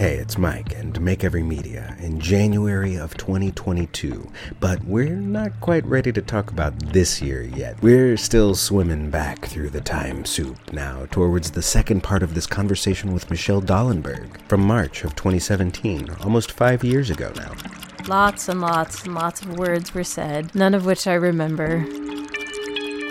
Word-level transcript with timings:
Hey, 0.00 0.14
it's 0.14 0.38
Mike 0.38 0.74
and 0.74 0.98
Make 0.98 1.24
Every 1.24 1.42
Media 1.42 1.94
in 2.00 2.20
January 2.20 2.96
of 2.96 3.18
2022. 3.18 4.32
But 4.58 4.82
we're 4.84 5.14
not 5.14 5.60
quite 5.60 5.84
ready 5.84 6.10
to 6.10 6.22
talk 6.22 6.50
about 6.50 6.78
this 6.94 7.20
year 7.20 7.42
yet. 7.42 7.82
We're 7.82 8.16
still 8.16 8.54
swimming 8.54 9.10
back 9.10 9.44
through 9.44 9.68
the 9.68 9.82
time 9.82 10.24
soup 10.24 10.72
now 10.72 11.04
towards 11.10 11.50
the 11.50 11.60
second 11.60 12.02
part 12.02 12.22
of 12.22 12.32
this 12.32 12.46
conversation 12.46 13.12
with 13.12 13.28
Michelle 13.28 13.60
Dollenberg 13.60 14.40
from 14.48 14.62
March 14.62 15.04
of 15.04 15.14
2017, 15.16 16.08
almost 16.24 16.50
five 16.50 16.82
years 16.82 17.10
ago 17.10 17.30
now. 17.36 17.52
Lots 18.08 18.48
and 18.48 18.62
lots 18.62 19.04
and 19.04 19.14
lots 19.14 19.42
of 19.42 19.58
words 19.58 19.92
were 19.92 20.02
said, 20.02 20.54
none 20.54 20.72
of 20.72 20.86
which 20.86 21.06
I 21.06 21.12
remember. 21.12 21.84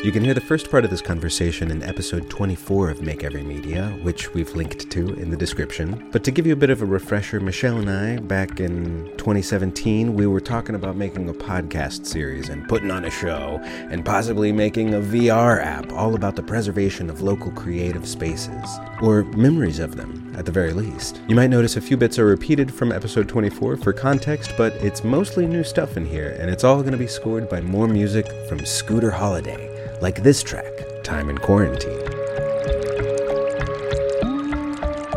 You 0.02 0.14
can 0.14 0.24
hear 0.24 0.34
the 0.34 0.40
first 0.40 0.72
part 0.72 0.86
of 0.86 0.92
this 0.92 1.02
conversation 1.02 1.70
in 1.72 1.84
episode 1.84 2.30
24 2.30 2.90
of 2.90 3.02
Make 3.02 3.26
Every 3.26 3.44
Media, 3.44 3.90
which 4.02 4.34
we've 4.34 4.56
linked 4.56 4.90
to 4.92 5.14
in 5.16 5.30
the 5.30 5.36
description. 5.36 6.08
But 6.14 6.24
to 6.24 6.32
give 6.32 6.48
you 6.48 6.54
a 6.54 6.56
bit 6.56 6.70
of 6.70 6.82
a 6.82 6.86
refresher, 6.86 7.42
Michelle 7.42 7.80
and 7.80 7.90
I, 7.90 8.18
back 8.18 8.62
in 8.62 9.12
2017, 9.18 10.14
we 10.14 10.26
were 10.26 10.40
talking 10.40 10.76
about 10.76 10.96
making 10.96 11.28
a 11.28 11.34
podcast 11.34 12.06
series 12.06 12.48
and 12.48 12.66
putting 12.70 12.92
on 12.92 13.04
a 13.04 13.10
show 13.10 13.60
and 13.62 14.06
possibly 14.06 14.54
making 14.54 14.94
a 14.94 15.00
VR 15.00 15.62
app 15.62 15.92
all 15.92 16.16
about 16.16 16.38
the 16.38 16.44
preservation 16.44 17.10
of 17.10 17.22
local 17.22 17.52
creative 17.52 18.08
spaces, 18.08 18.80
or 19.02 19.26
memories 19.36 19.80
of 19.80 19.98
them, 19.98 20.34
at 20.38 20.46
the 20.46 20.52
very 20.52 20.72
least. 20.72 21.20
You 21.28 21.36
might 21.36 21.50
notice 21.50 21.76
a 21.76 21.82
few 21.82 21.98
bits 21.98 22.18
are 22.18 22.26
repeated 22.26 22.74
from 22.74 22.94
episode 22.94 23.28
24 23.28 23.76
for 23.76 23.92
context, 23.92 24.54
but 24.58 24.72
it's 24.76 25.04
mostly 25.04 25.46
new 25.46 25.66
stuff 25.66 25.98
in 25.98 26.06
here, 26.06 26.38
and 26.40 26.50
it's 26.50 26.64
all 26.64 26.80
going 26.80 26.94
to 26.94 26.98
be 26.98 27.06
scored 27.06 27.50
by 27.50 27.60
more 27.60 27.90
music 27.90 28.32
from 28.48 28.66
Scooter 28.66 29.12
Holiday 29.12 29.79
like 30.02 30.24
this 30.24 30.42
track, 30.42 30.72
Time 31.04 31.30
in 31.30 31.38
Quarantine. 31.38 32.00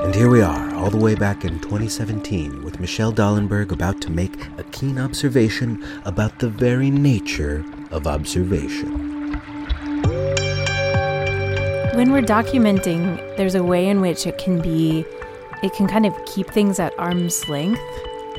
And 0.02 0.14
here 0.14 0.28
we 0.28 0.42
are, 0.42 0.74
all 0.74 0.90
the 0.90 0.96
way 0.96 1.14
back 1.14 1.44
in 1.44 1.60
2017, 1.60 2.64
with 2.64 2.80
Michelle 2.80 3.12
Dollenberg 3.12 3.70
about 3.70 4.00
to 4.02 4.10
make 4.10 4.48
a 4.58 4.64
keen 4.64 4.98
observation 4.98 5.84
about 6.04 6.40
the 6.40 6.48
very 6.48 6.90
nature 6.90 7.64
of 7.90 8.06
observation. 8.06 9.32
When 11.94 12.10
we're 12.10 12.22
documenting, 12.22 13.36
there's 13.36 13.54
a 13.54 13.62
way 13.62 13.88
in 13.88 14.00
which 14.00 14.26
it 14.26 14.38
can 14.38 14.60
be, 14.60 15.04
it 15.62 15.72
can 15.74 15.86
kind 15.86 16.06
of 16.06 16.14
keep 16.26 16.48
things 16.50 16.80
at 16.80 16.98
arm's 16.98 17.48
length 17.48 17.80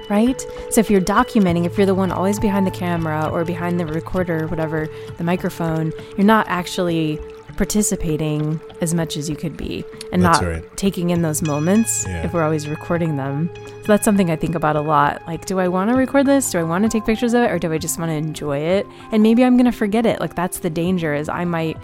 right? 0.10 0.40
So 0.70 0.80
if 0.80 0.90
you're 0.90 1.02
documenting, 1.02 1.66
if 1.66 1.78
you're 1.78 1.86
the 1.86 1.96
one 1.96 2.12
always 2.12 2.40
behind 2.40 2.66
the 2.68 2.72
camera 2.72 3.30
or 3.32 3.44
behind 3.46 3.80
the 3.80 3.86
recorder, 3.86 4.48
whatever, 4.48 4.88
the 5.18 5.24
microphone, 5.24 5.92
you're 6.18 6.26
not 6.28 6.46
actually 6.48 7.20
participating 7.58 8.60
as 8.82 8.94
much 8.94 9.16
as 9.16 9.30
you 9.30 9.36
could 9.36 9.56
be 9.56 9.84
and 10.12 10.24
That's 10.24 10.42
not 10.42 10.48
right. 10.50 10.78
taking 10.78 11.10
in 11.12 11.22
those 11.22 11.42
moments 11.42 12.06
Yeah. 12.08 12.24
if 12.24 12.34
we're 12.34 12.44
always 12.44 12.68
recording 12.68 13.16
them. 13.18 13.50
So 13.56 13.88
that's 13.88 14.04
something 14.06 14.30
I 14.32 14.36
think 14.36 14.56
about 14.56 14.76
a 14.76 14.82
lot. 14.82 15.22
Like, 15.28 15.46
do 15.46 15.60
I 15.60 15.68
want 15.68 15.90
to 15.90 15.96
record 15.96 16.26
this? 16.26 16.52
Do 16.52 16.60
I 16.60 16.64
want 16.64 16.84
to 16.84 16.90
take 16.90 17.06
pictures 17.06 17.34
of 17.34 17.44
it 17.44 17.52
or 17.52 17.60
do 17.60 17.72
I 17.72 17.78
just 17.78 17.98
want 18.00 18.10
to 18.10 18.16
enjoy 18.16 18.58
it? 18.60 18.86
And 19.12 19.24
maybe 19.24 19.44
I'm 19.44 19.56
going 19.58 19.66
to 19.72 19.78
forget 19.78 20.06
it. 20.06 20.20
Like 20.20 20.36
that's 20.36 20.60
the 20.60 20.70
danger 20.70 21.14
is 21.14 21.30
I 21.30 21.46
might 21.46 21.78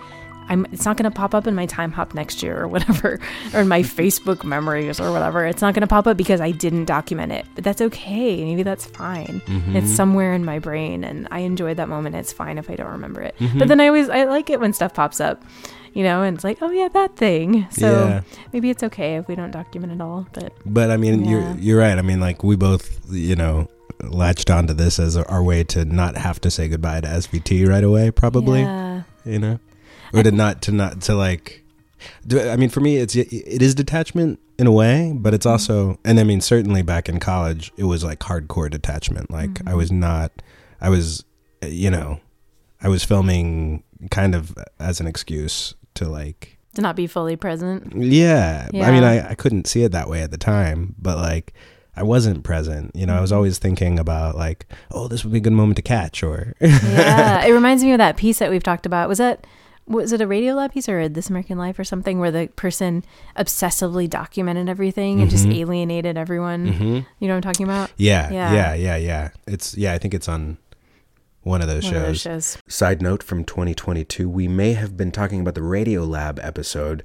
I'm, 0.50 0.66
it's 0.72 0.86
not 0.86 0.98
going 0.98 1.10
to 1.10 1.16
pop 1.16 1.34
up 1.34 1.48
in 1.48 1.56
my 1.56 1.68
Timehop 1.68 2.14
next 2.14 2.44
year 2.44 2.60
or 2.60 2.68
whatever, 2.68 3.20
or 3.54 3.62
in 3.62 3.68
my 3.68 3.82
Facebook 3.82 4.44
memories 4.44 5.00
or 5.00 5.12
whatever. 5.12 5.46
It's 5.46 5.62
not 5.62 5.74
going 5.74 5.82
to 5.82 5.88
pop 5.88 6.08
up 6.08 6.18
because 6.18 6.42
I 6.42 6.52
didn't 6.52 6.86
document 6.86 7.32
it. 7.32 7.46
But 7.56 7.64
that's 7.64 7.82
okay. 7.82 8.44
Maybe 8.44 8.64
that's 8.64 8.86
fine. 8.86 9.42
It's 9.46 9.50
mm-hmm. 9.50 9.86
somewhere 9.86 10.34
in 10.34 10.44
my 10.44 10.60
brain, 10.60 11.04
and 11.04 11.28
I 11.32 11.40
enjoyed 11.40 11.78
that 11.78 11.88
moment. 11.90 12.16
It's 12.16 12.34
fine 12.34 12.58
if 12.58 12.70
I 12.70 12.76
don't 12.76 12.92
remember 12.92 13.22
it. 13.22 13.36
But 13.40 13.46
mm-hmm. 13.48 13.68
then 13.68 13.80
I 13.80 13.88
always 13.88 14.10
I 14.10 14.24
like 14.26 14.50
it 14.50 14.60
when 14.60 14.74
stuff 14.74 14.94
pops 14.94 15.20
up, 15.22 15.44
you 15.94 16.04
know, 16.04 16.24
and 16.24 16.36
it's 16.36 16.44
like, 16.44 16.58
oh 16.62 16.72
yeah, 16.72 16.88
that 16.90 17.16
thing. 17.16 17.68
So 17.72 18.08
Yeah. 18.08 18.22
maybe 18.54 18.70
it's 18.70 18.84
okay 18.84 19.16
if 19.18 19.28
we 19.28 19.36
don't 19.36 19.52
document 19.52 19.94
it 19.94 20.02
all. 20.02 20.28
But 20.34 20.54
But 20.66 20.92
I 20.92 20.98
mean, 20.98 21.26
Yeah. 21.26 21.30
you're 21.32 21.56
you're 21.58 21.80
right. 21.80 21.98
I 21.98 22.02
mean, 22.02 22.20
like 22.20 22.44
we 22.44 22.56
both, 22.56 23.00
you 23.10 23.36
know, 23.36 23.68
latched 24.04 24.50
onto 24.50 24.74
this 24.74 25.00
as 25.00 25.18
our 25.18 25.44
way 25.44 25.64
to 25.66 25.86
not 25.86 26.18
have 26.18 26.40
to 26.42 26.52
say 26.52 26.68
goodbye 26.68 27.02
to 27.02 27.08
SVT 27.08 27.68
right 27.68 27.84
away, 27.84 28.12
probably. 28.12 28.62
yeah, 28.62 29.04
You 29.26 29.40
know, 29.40 29.60
or 30.14 30.24
to 30.24 30.32
not 30.32 30.62
to 30.64 30.72
not 30.72 31.02
to 31.02 31.16
like. 31.16 31.64
Do, 32.26 32.40
I 32.50 32.56
mean, 32.56 32.70
for 32.70 32.80
me, 32.80 32.98
it's 32.98 33.16
it 33.16 33.62
is 33.62 33.76
detachment 33.76 34.40
in 34.60 34.68
a 34.68 34.72
way, 34.72 35.14
but 35.16 35.34
it's 35.34 35.46
mm-hmm. 35.46 35.54
also, 35.54 36.00
and 36.04 36.20
I 36.20 36.24
mean, 36.24 36.42
certainly 36.42 36.82
back 36.82 37.10
in 37.10 37.20
college, 37.20 37.72
it 37.78 37.86
was 37.86 38.04
like 38.04 38.20
hardcore 38.20 38.70
detachment. 38.70 39.32
Like 39.32 39.66
I 39.66 39.74
was 39.74 39.90
mm-hmm. 39.90 40.02
not, 40.02 40.32
I 40.82 40.90
was, 40.90 41.24
uh, 41.64 41.68
you 41.68 41.90
know, 41.90 42.20
I 42.82 42.90
was 42.90 43.04
filming 43.04 43.84
kind 44.12 44.36
of 44.36 44.56
as 44.80 45.00
an 45.00 45.08
excuse 45.08 45.76
to 45.96 46.08
like 46.08 46.58
to 46.76 46.82
not 46.82 46.96
be 46.96 47.08
fully 47.08 47.36
present. 47.36 47.94
yeah. 47.96 48.68
I 48.74 48.92
mean, 48.92 49.04
I, 49.04 49.32
I 49.32 49.36
couldn't 49.36 49.66
see 49.66 49.84
it 49.84 49.92
that 49.94 50.10
way 50.10 50.22
at 50.22 50.32
the 50.32 50.38
time, 50.38 50.96
but 51.00 51.18
like 51.18 51.54
I 51.96 52.04
wasn't 52.04 52.44
present. 52.44 52.92
You 52.96 53.06
know, 53.06 53.16
I 53.16 53.22
was 53.22 53.32
mm-hmm. 53.32 53.38
always 53.38 53.60
thinking 53.60 53.98
about 53.98 54.36
like, 54.36 54.66
oh, 54.92 55.08
this 55.08 55.24
would 55.24 55.32
be 55.32 55.40
a 55.40 55.42
good 55.42 55.54
moment 55.54 55.78
to 55.78 55.82
catch 55.82 56.22
or 56.22 56.54
yeah, 56.60 57.46
it 57.46 57.52
reminds 57.52 57.84
me 57.84 57.94
of 57.94 57.98
that 57.98 58.18
piece 58.18 58.40
that 58.40 58.50
we've 58.52 58.64
talked 58.64 58.86
about. 58.86 59.08
Was 59.08 59.18
that 59.20 59.48
was 59.90 60.14
it 60.14 60.22
a 60.22 60.26
Radiolab 60.28 60.72
piece 60.72 60.88
or 60.88 61.00
a 61.02 61.10
This 61.10 61.30
American 61.30 61.58
Life 61.58 61.78
or 61.80 61.84
something 61.84 62.20
where 62.20 62.32
the 62.32 62.48
person 62.56 63.04
obsessively 63.36 64.10
documented 64.10 64.70
everything 64.70 65.20
and 65.20 65.30
just 65.30 65.46
Mhm. 65.48 65.56
alienated 65.58 66.18
everyone? 66.18 66.68
Mhm. 66.74 67.06
You 67.20 67.28
know 67.28 67.34
what 67.34 67.38
I'm 67.46 67.54
talking 67.54 67.66
about? 67.66 67.92
yeah, 67.98 68.32
Yeah. 68.32 68.54
yeah, 68.54 68.74
yeah, 68.76 68.96
yeah, 68.98 69.30
It's 69.48 69.76
yeah, 69.76 69.94
I 69.94 69.98
think 69.98 70.14
it's 70.14 70.30
on 70.30 70.58
one 71.42 71.62
of 71.62 71.68
those 71.68 71.86
One 71.86 71.96
of 71.96 72.02
those 72.04 72.20
shows. 72.20 72.52
shows. 72.54 72.58
Side 72.68 73.02
note 73.02 73.24
from 73.24 73.44
2022, 73.46 74.30
we 74.30 74.48
may 74.48 74.74
have 74.74 74.96
been 74.96 75.10
talking 75.12 75.40
about 75.42 75.56
the 75.56 75.62
Radiolab 75.62 76.38
episode, 76.46 77.02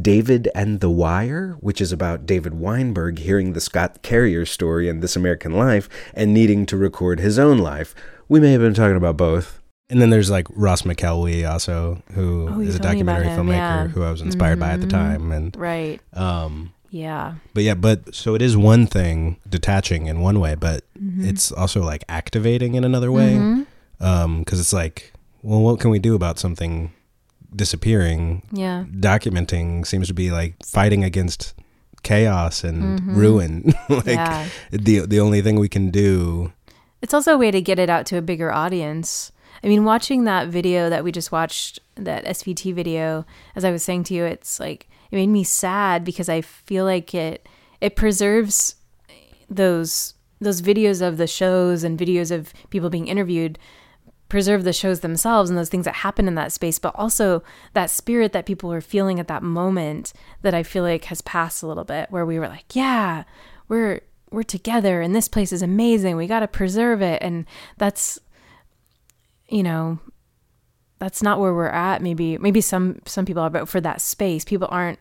David 0.00 0.48
and 0.54 0.80
the 0.80 0.90
Wire, 0.90 1.56
which 1.60 1.80
is 1.80 1.90
about 1.90 2.24
David 2.26 2.54
Weinberg 2.54 3.18
hearing 3.18 3.54
the 3.54 3.60
Scott 3.60 4.02
Carrier 4.02 4.44
story 4.46 4.88
in 4.88 5.00
This 5.00 5.16
American 5.16 5.52
Life 5.52 5.88
and 6.14 6.32
needing 6.32 6.66
to 6.66 6.76
record 6.76 7.18
his 7.18 7.38
own 7.38 7.58
life. 7.58 7.94
We 8.28 8.38
may 8.40 8.52
have 8.52 8.60
been 8.60 8.74
talking 8.74 8.96
about 8.96 9.16
both. 9.16 9.57
And 9.90 10.02
then 10.02 10.10
there's 10.10 10.30
like 10.30 10.46
Ross 10.50 10.82
McElwee 10.82 11.48
also, 11.50 12.02
who 12.12 12.48
Oh, 12.50 12.60
is 12.60 12.76
a 12.76 12.78
told 12.78 12.94
me 12.94 13.00
about 13.00 13.14
documentary 13.22 13.28
him, 13.28 13.46
filmmaker 13.46 13.52
yeah. 13.56 13.86
who 13.88 14.02
I 14.02 14.10
was 14.10 14.20
inspired 14.20 14.60
by 14.60 14.70
at 14.70 14.80
the 14.80 14.86
Mhm. 14.86 14.90
time. 14.90 15.32
And 15.32 15.56
Right. 15.56 16.00
um 16.12 16.72
Yeah. 16.90 17.34
but 17.54 17.62
yeah, 17.64 17.74
but 17.74 18.14
so 18.14 18.34
it 18.34 18.42
is 18.42 18.56
one 18.56 18.86
thing 18.86 19.36
detaching 19.48 20.06
in 20.06 20.20
one 20.20 20.40
way, 20.40 20.54
but 20.54 20.84
Mhm. 21.02 21.24
it's 21.26 21.50
also 21.52 21.82
like 21.82 22.04
activating 22.08 22.74
in 22.74 22.84
another 22.84 23.10
way. 23.12 23.34
Mhm. 23.34 23.66
um 24.00 24.38
because 24.40 24.60
it's 24.60 24.72
like 24.72 25.12
well 25.42 25.60
what 25.60 25.80
can 25.80 25.90
we 25.90 25.98
do 25.98 26.14
about 26.14 26.38
something 26.38 26.92
disappearing 27.56 28.42
Yeah. 28.52 28.84
documenting 29.00 29.84
seems 29.86 30.06
to 30.08 30.14
be 30.14 30.30
like 30.30 30.54
fighting 30.64 31.02
against 31.02 31.54
chaos 32.04 32.62
and 32.62 33.00
Mhm. 33.00 33.16
ruin 33.16 33.74
like 33.88 34.06
yeah. 34.06 34.44
the 34.70 35.00
the 35.00 35.18
only 35.18 35.40
thing 35.42 35.58
we 35.58 35.68
can 35.68 35.90
do 35.90 36.52
It's 37.02 37.14
also 37.14 37.34
a 37.34 37.38
way 37.38 37.50
to 37.50 37.60
get 37.60 37.78
it 37.78 37.88
out 37.90 38.06
to 38.06 38.16
a 38.18 38.22
bigger 38.22 38.52
audience. 38.52 39.30
I 39.62 39.68
mean, 39.68 39.84
watching 39.84 40.24
that 40.24 40.48
video 40.48 40.88
that 40.90 41.04
we 41.04 41.12
just 41.12 41.32
watched, 41.32 41.78
that 41.96 42.24
SVT 42.24 42.74
video, 42.74 43.24
as 43.56 43.64
I 43.64 43.70
was 43.70 43.82
saying 43.82 44.04
to 44.04 44.14
you, 44.14 44.24
it's 44.24 44.60
like 44.60 44.88
it 45.10 45.16
made 45.16 45.28
me 45.28 45.44
sad 45.44 46.04
because 46.04 46.28
I 46.28 46.40
feel 46.40 46.84
like 46.84 47.14
it 47.14 47.48
it 47.80 47.96
preserves 47.96 48.76
those 49.48 50.14
those 50.40 50.62
videos 50.62 51.06
of 51.06 51.16
the 51.16 51.26
shows 51.26 51.82
and 51.82 51.98
videos 51.98 52.30
of 52.30 52.52
people 52.70 52.90
being 52.90 53.08
interviewed 53.08 53.58
preserve 54.28 54.62
the 54.62 54.74
shows 54.74 55.00
themselves 55.00 55.48
and 55.48 55.58
those 55.58 55.70
things 55.70 55.86
that 55.86 55.96
happen 55.96 56.28
in 56.28 56.34
that 56.34 56.52
space 56.52 56.78
but 56.78 56.94
also 56.94 57.42
that 57.72 57.88
spirit 57.88 58.32
that 58.32 58.44
people 58.44 58.68
were 58.68 58.80
feeling 58.82 59.18
at 59.18 59.26
that 59.26 59.42
moment 59.42 60.12
that 60.42 60.52
I 60.52 60.62
feel 60.62 60.82
like 60.82 61.04
has 61.04 61.22
passed 61.22 61.62
a 61.62 61.66
little 61.66 61.84
bit 61.84 62.10
where 62.10 62.26
we 62.26 62.38
were 62.38 62.46
like 62.46 62.76
yeah 62.76 63.24
we're 63.68 64.02
we're 64.30 64.42
together 64.42 65.00
and 65.00 65.14
this 65.14 65.28
place 65.28 65.52
is 65.52 65.62
amazing. 65.62 66.16
We 66.16 66.26
got 66.26 66.40
to 66.40 66.48
preserve 66.48 67.02
it. 67.02 67.22
And 67.22 67.46
that's 67.76 68.18
you 69.48 69.62
know 69.62 69.98
that's 70.98 71.22
not 71.22 71.38
where 71.38 71.54
we're 71.54 71.66
at. 71.68 72.02
Maybe 72.02 72.38
maybe 72.38 72.60
some 72.60 73.00
some 73.06 73.24
people 73.24 73.42
are 73.42 73.50
but 73.50 73.68
for 73.68 73.80
that 73.80 74.00
space 74.00 74.44
people 74.44 74.68
aren't 74.70 74.98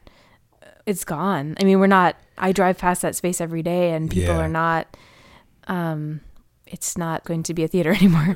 it's 0.86 1.04
gone. 1.04 1.56
I 1.60 1.64
mean 1.64 1.80
we're 1.80 1.88
not 1.88 2.16
i 2.38 2.52
drive 2.52 2.78
past 2.78 3.02
that 3.02 3.16
space 3.16 3.42
every 3.42 3.64
day 3.64 3.92
and 3.94 4.12
people 4.12 4.36
Yeah. 4.36 4.42
are 4.42 4.48
not 4.48 4.96
um 5.68 6.22
it's 6.68 6.98
not 6.98 7.24
going 7.26 7.42
to 7.44 7.54
be 7.54 7.64
a 7.64 7.68
theater 7.68 7.92
anymore 7.96 8.36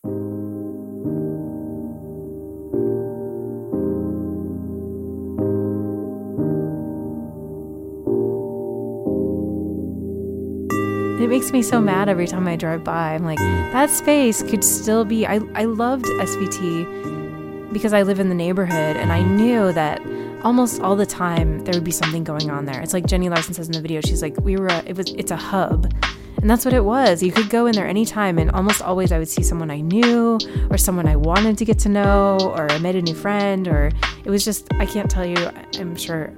It 11.20 11.30
makes 11.30 11.52
me 11.52 11.62
so 11.62 11.82
mad 11.82 12.10
every 12.10 12.28
time 12.28 12.48
I 12.48 12.56
drive 12.56 12.84
by. 12.84 13.14
I'm 13.14 13.24
like, 13.24 13.40
that 13.40 13.90
space 13.90 14.44
could 14.44 14.64
still 14.64 15.06
be. 15.06 15.26
I, 15.26 15.40
I 15.56 15.66
loved 15.66 16.06
SVT 16.06 17.72
because 17.74 17.94
I 17.94 18.02
live 18.02 18.20
in 18.20 18.30
the 18.30 18.36
neighborhood 18.36 18.98
and 18.98 19.12
I 19.12 19.20
mm-hmm. 19.20 19.38
knew 19.38 19.74
that 19.74 20.02
almost 20.44 20.82
all 20.82 20.96
the 20.96 21.06
time 21.06 21.64
there 21.64 21.74
would 21.74 21.84
be 21.84 21.92
something 21.92 22.24
going 22.24 22.50
on 22.50 22.66
there. 22.66 22.82
It's 22.82 22.94
like 22.94 23.06
Jenny 23.06 23.30
Larson 23.30 23.54
says 23.54 23.68
in 23.68 23.74
the 23.74 23.82
video. 23.82 24.02
She's 24.02 24.22
like, 24.22 24.36
we 24.42 24.58
were, 24.58 24.68
a, 24.68 24.84
it 24.86 24.98
was, 24.98 25.10
it's 25.12 25.32
a 25.32 25.36
hub. 25.36 25.92
And 26.42 26.50
that's 26.50 26.66
what 26.66 26.74
it 26.74 26.84
was. 26.84 27.22
You 27.22 27.32
could 27.32 27.52
go 27.52 27.68
in 27.68 27.76
there 27.76 27.88
anytime, 27.88 28.40
and 28.40 28.50
almost 28.52 28.82
always 28.82 29.12
I 29.12 29.20
would 29.20 29.30
see 29.30 29.44
someone 29.44 29.70
I 29.70 29.82
knew, 29.82 30.40
or 30.72 30.78
someone 30.78 31.08
I 31.08 31.16
wanted 31.16 31.56
to 31.60 31.66
get 31.66 31.78
to 31.80 31.90
know, 31.90 32.40
or 32.42 32.72
I 32.72 32.80
met 32.80 32.96
a 32.96 33.02
new 33.02 33.14
friend, 33.14 33.68
or 33.68 33.92
it 34.26 34.30
was 34.32 34.44
just, 34.44 34.68
I 34.80 34.88
can't 34.88 35.10
tell 35.10 35.26
you, 35.26 35.38
I'm 35.78 35.96
sure, 35.96 36.34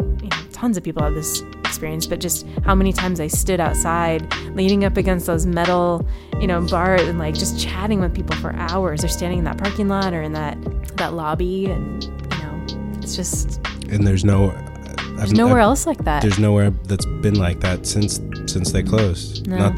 tons 0.64 0.78
of 0.78 0.84
people 0.84 1.04
have 1.04 1.14
this 1.14 1.42
experience, 1.66 2.08
but 2.08 2.22
just 2.22 2.48
how 2.64 2.74
many 2.74 2.94
times 2.94 3.20
I 3.20 3.28
stood 3.28 3.60
outside 3.60 4.34
leaning 4.56 4.86
up 4.86 4.96
against 4.96 5.26
those 5.26 5.46
metal, 5.46 6.08
you 6.40 6.48
know, 6.48 6.62
bars 6.62 7.02
and 7.02 7.20
like 7.20 7.36
just 7.36 7.60
chatting 7.60 8.00
with 8.00 8.16
people 8.16 8.34
for 8.38 8.54
hours 8.56 9.04
or 9.04 9.10
standing 9.10 9.40
in 9.40 9.44
that 9.44 9.58
parking 9.58 9.90
lot 9.90 10.14
or 10.14 10.22
in 10.22 10.32
that 10.32 10.58
that 10.96 11.16
lobby 11.16 11.66
and 11.66 12.02
you 12.06 12.10
know, 12.12 12.66
it's 13.02 13.14
just 13.14 13.60
and 13.90 14.08
there's 14.08 14.24
no 14.24 14.52
there's 15.18 15.32
I've, 15.32 15.34
nowhere 15.34 15.60
I've, 15.60 15.66
else 15.66 15.86
like 15.86 16.06
that. 16.06 16.22
There's 16.22 16.40
nowhere 16.40 16.70
that's 16.70 17.06
been 17.06 17.36
like 17.36 17.60
that 17.60 17.86
since 17.86 18.22
since 18.46 18.72
they 18.72 18.84
closed. 18.84 19.46
No. 19.48 19.58
Not 19.58 19.78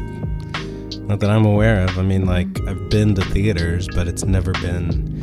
not 1.08 1.18
that 1.18 1.30
I'm 1.30 1.44
aware 1.44 1.82
of. 1.82 1.98
I 1.98 2.02
mean, 2.02 2.26
like 2.26 2.60
I've 2.68 2.90
been 2.90 3.16
to 3.16 3.24
theaters, 3.24 3.88
but 3.92 4.06
it's 4.06 4.24
never 4.24 4.52
been 4.52 5.20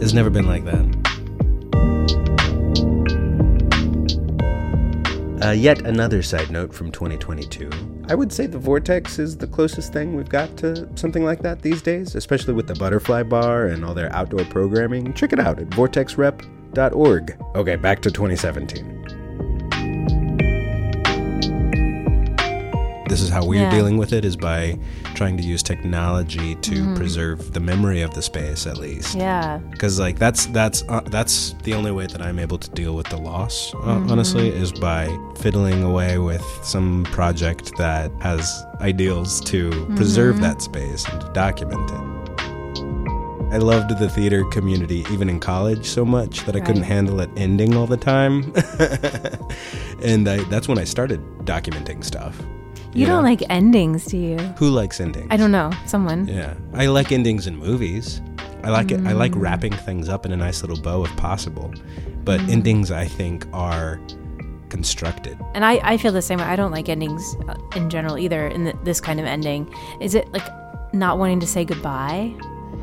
it's 0.00 0.12
never 0.12 0.30
been 0.30 0.46
like 0.46 0.64
that. 0.64 0.99
Uh, 5.42 5.50
yet 5.50 5.86
another 5.86 6.22
side 6.22 6.50
note 6.50 6.74
from 6.74 6.90
2022. 6.90 7.70
I 8.08 8.14
would 8.14 8.32
say 8.32 8.46
the 8.46 8.58
Vortex 8.58 9.18
is 9.18 9.36
the 9.36 9.46
closest 9.46 9.92
thing 9.92 10.16
we've 10.16 10.28
got 10.28 10.56
to 10.58 10.88
something 10.96 11.24
like 11.24 11.40
that 11.42 11.62
these 11.62 11.80
days, 11.80 12.14
especially 12.14 12.54
with 12.54 12.66
the 12.66 12.74
Butterfly 12.74 13.22
Bar 13.22 13.66
and 13.66 13.84
all 13.84 13.94
their 13.94 14.12
outdoor 14.12 14.44
programming. 14.46 15.12
Check 15.14 15.32
it 15.32 15.38
out 15.38 15.58
at 15.58 15.70
vortexrep.org. 15.70 17.38
Okay, 17.54 17.76
back 17.76 18.02
to 18.02 18.10
2017. 18.10 19.19
This 23.10 23.20
is 23.20 23.28
how 23.28 23.44
we're 23.44 23.60
yeah. 23.60 23.70
dealing 23.70 23.98
with 23.98 24.12
it 24.12 24.24
is 24.24 24.36
by 24.36 24.78
trying 25.14 25.36
to 25.36 25.42
use 25.42 25.64
technology 25.64 26.54
to 26.56 26.76
mm-hmm. 26.76 26.94
preserve 26.94 27.52
the 27.52 27.58
memory 27.58 28.02
of 28.02 28.14
the 28.14 28.22
space 28.22 28.68
at 28.68 28.78
least 28.78 29.16
yeah 29.16 29.58
because 29.72 29.98
like 29.98 30.16
that's 30.16 30.46
that's 30.46 30.84
uh, 30.88 31.00
that's 31.06 31.54
the 31.64 31.74
only 31.74 31.90
way 31.90 32.06
that 32.06 32.22
i'm 32.22 32.38
able 32.38 32.56
to 32.56 32.70
deal 32.70 32.94
with 32.94 33.08
the 33.08 33.16
loss 33.16 33.74
uh, 33.74 33.78
mm-hmm. 33.78 34.10
honestly 34.10 34.48
is 34.48 34.72
by 34.72 35.08
fiddling 35.40 35.82
away 35.82 36.18
with 36.18 36.44
some 36.62 37.02
project 37.04 37.76
that 37.76 38.12
has 38.20 38.64
ideals 38.80 39.40
to 39.40 39.70
mm-hmm. 39.70 39.96
preserve 39.96 40.40
that 40.40 40.62
space 40.62 41.04
and 41.08 41.20
to 41.20 41.28
document 41.32 41.90
it 41.90 42.10
I 43.52 43.56
loved 43.56 43.98
the 43.98 44.08
theater 44.08 44.44
community 44.44 45.04
even 45.10 45.28
in 45.28 45.40
college 45.40 45.84
so 45.84 46.04
much 46.04 46.44
that 46.44 46.54
I 46.54 46.60
right. 46.60 46.66
couldn't 46.66 46.84
handle 46.84 47.18
it 47.18 47.30
ending 47.36 47.74
all 47.74 47.88
the 47.88 47.96
time. 47.96 48.52
and 50.04 50.28
I, 50.28 50.44
that's 50.44 50.68
when 50.68 50.78
I 50.78 50.84
started 50.84 51.20
documenting 51.38 52.04
stuff. 52.04 52.40
You, 52.92 53.06
don't 53.06 53.22
like 53.22 53.42
endings, 53.48 54.06
do 54.06 54.18
you? 54.18 54.36
Who 54.58 54.70
likes 54.70 55.00
endings? 55.00 55.28
I 55.30 55.36
don't 55.36 55.52
know. 55.52 55.70
Someone. 55.86 56.26
Yeah, 56.26 56.54
I 56.74 56.86
like 56.86 57.12
endings 57.12 57.46
in 57.46 57.56
movies. 57.56 58.20
I 58.64 58.70
like 58.70 58.88
mm. 58.88 59.04
it. 59.04 59.08
I 59.08 59.12
like 59.12 59.32
mm. 59.32 59.40
wrapping 59.40 59.72
things 59.72 60.08
up 60.08 60.26
in 60.26 60.32
a 60.32 60.36
nice 60.36 60.62
little 60.62 60.80
bow 60.80 61.04
if 61.04 61.16
possible. 61.16 61.72
But 62.24 62.40
mm. 62.40 62.50
endings, 62.50 62.90
I 62.90 63.06
think, 63.06 63.46
are 63.52 64.00
constructed. 64.70 65.38
And 65.54 65.64
I, 65.64 65.80
I 65.82 65.96
feel 65.98 66.12
the 66.12 66.22
same 66.22 66.38
way. 66.38 66.44
I 66.44 66.56
don't 66.56 66.72
like 66.72 66.88
endings 66.88 67.36
uh, 67.48 67.54
in 67.76 67.90
general 67.90 68.18
either. 68.18 68.48
In 68.48 68.64
the, 68.64 68.78
this 68.82 69.00
kind 69.00 69.20
of 69.20 69.26
ending, 69.26 69.72
is 70.00 70.14
it 70.14 70.30
like 70.32 70.46
not 70.92 71.18
wanting 71.18 71.40
to 71.40 71.46
say 71.46 71.64
goodbye? 71.64 72.34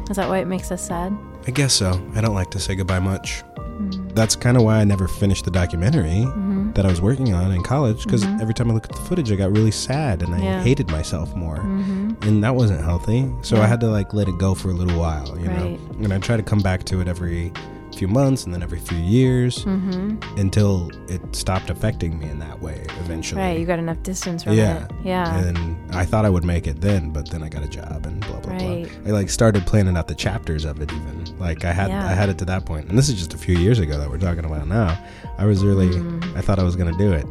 Is 0.09 0.15
that 0.15 0.30
why 0.30 0.39
it 0.39 0.48
makes 0.48 0.71
us 0.71 0.86
sad? 0.86 1.18
I 1.48 1.51
guess 1.51 1.74
so. 1.74 2.01
I 2.15 2.21
don't 2.21 2.36
like 2.36 2.51
to 2.51 2.59
say 2.59 2.75
goodbye 2.75 3.00
much. 3.00 3.44
Mm. 3.57 4.15
That's 4.15 4.36
kind 4.36 4.57
of 4.57 4.63
why 4.63 4.77
I 4.77 4.83
never 4.83 5.07
finished 5.07 5.45
the 5.45 5.51
documentary. 5.51 6.25
That 6.78 6.86
I 6.86 6.90
was 6.90 7.02
working 7.02 7.34
on 7.34 7.52
in 7.52 7.64
college 7.64 8.04
because 8.04 8.24
mm-hmm. 8.24 8.40
every 8.40 8.54
time 8.54 8.70
I 8.70 8.76
looked 8.76 8.92
at 8.92 8.96
the 8.96 9.02
footage, 9.02 9.32
I 9.32 9.36
got 9.36 9.52
really 9.52 9.72
sad 9.72 10.22
and 10.22 10.36
I 10.36 10.38
yeah. 10.38 10.62
hated 10.62 10.92
myself 10.92 11.36
more, 11.36 11.58
mm-hmm. 11.58 12.14
and 12.22 12.44
that 12.44 12.54
wasn't 12.54 12.82
healthy. 12.82 13.28
So 13.42 13.56
yeah. 13.56 13.64
I 13.64 13.66
had 13.66 13.80
to 13.80 13.88
like 13.88 14.14
let 14.14 14.28
it 14.28 14.38
go 14.38 14.54
for 14.54 14.70
a 14.70 14.74
little 14.74 14.96
while, 15.00 15.36
you 15.40 15.48
right. 15.48 15.58
know. 15.58 15.80
And 16.04 16.14
I 16.14 16.20
try 16.20 16.38
to 16.38 16.44
come 16.44 16.60
back 16.60 16.84
to 16.84 17.02
it 17.02 17.08
every 17.08 17.52
few 17.98 18.08
months 18.08 18.46
and 18.46 18.54
then 18.54 18.62
every 18.62 18.80
few 18.80 18.98
years 18.98 19.66
mm-hmm. 19.66 20.18
until 20.40 20.90
it 21.10 21.22
stopped 21.36 21.70
affecting 21.70 22.20
me 22.20 22.30
in 22.30 22.40
that 22.40 22.60
way 22.62 22.86
eventually. 23.00 23.42
Right, 23.42 23.60
you 23.60 23.66
got 23.66 23.80
enough 23.80 24.02
distance 24.04 24.44
from 24.44 24.54
yeah. 24.54 24.86
it. 24.86 24.92
Yeah. 25.04 25.40
And 25.40 25.96
I 25.96 26.06
thought 26.06 26.26
I 26.26 26.30
would 26.30 26.46
make 26.46 26.68
it 26.68 26.82
then, 26.82 27.12
but 27.12 27.30
then 27.30 27.42
I 27.42 27.50
got 27.50 27.64
a 27.64 27.68
job 27.68 28.06
and 28.06 28.22
blah 28.22 28.40
blah 28.40 28.54
right. 28.54 28.88
blah. 29.04 29.08
I 29.08 29.12
like 29.12 29.30
started 29.30 29.66
planning 29.66 29.98
out 29.98 30.08
the 30.08 30.16
chapters 30.16 30.64
of 30.66 30.82
it 30.82 30.92
even. 30.92 31.38
Like 31.40 31.66
I 31.66 31.74
had 31.74 31.90
yeah. 31.90 32.08
I 32.08 32.14
had 32.14 32.30
it 32.30 32.38
to 32.40 32.46
that 32.46 32.66
point. 32.66 32.90
And 32.90 32.98
this 32.98 33.10
is 33.10 33.16
just 33.16 33.34
a 33.34 33.38
few 33.38 33.58
years 33.58 33.80
ago 33.80 33.98
that 33.98 34.10
we're 34.10 34.18
talking 34.18 34.46
about 34.46 34.68
now. 34.68 34.98
I 35.38 35.46
was 35.46 35.64
really 35.64 35.90
mm. 35.90 36.38
I 36.38 36.42
thought 36.42 36.60
I 36.60 36.64
was 36.64 36.76
going 36.76 36.92
to 36.92 36.98
do 36.98 37.12
it. 37.14 37.26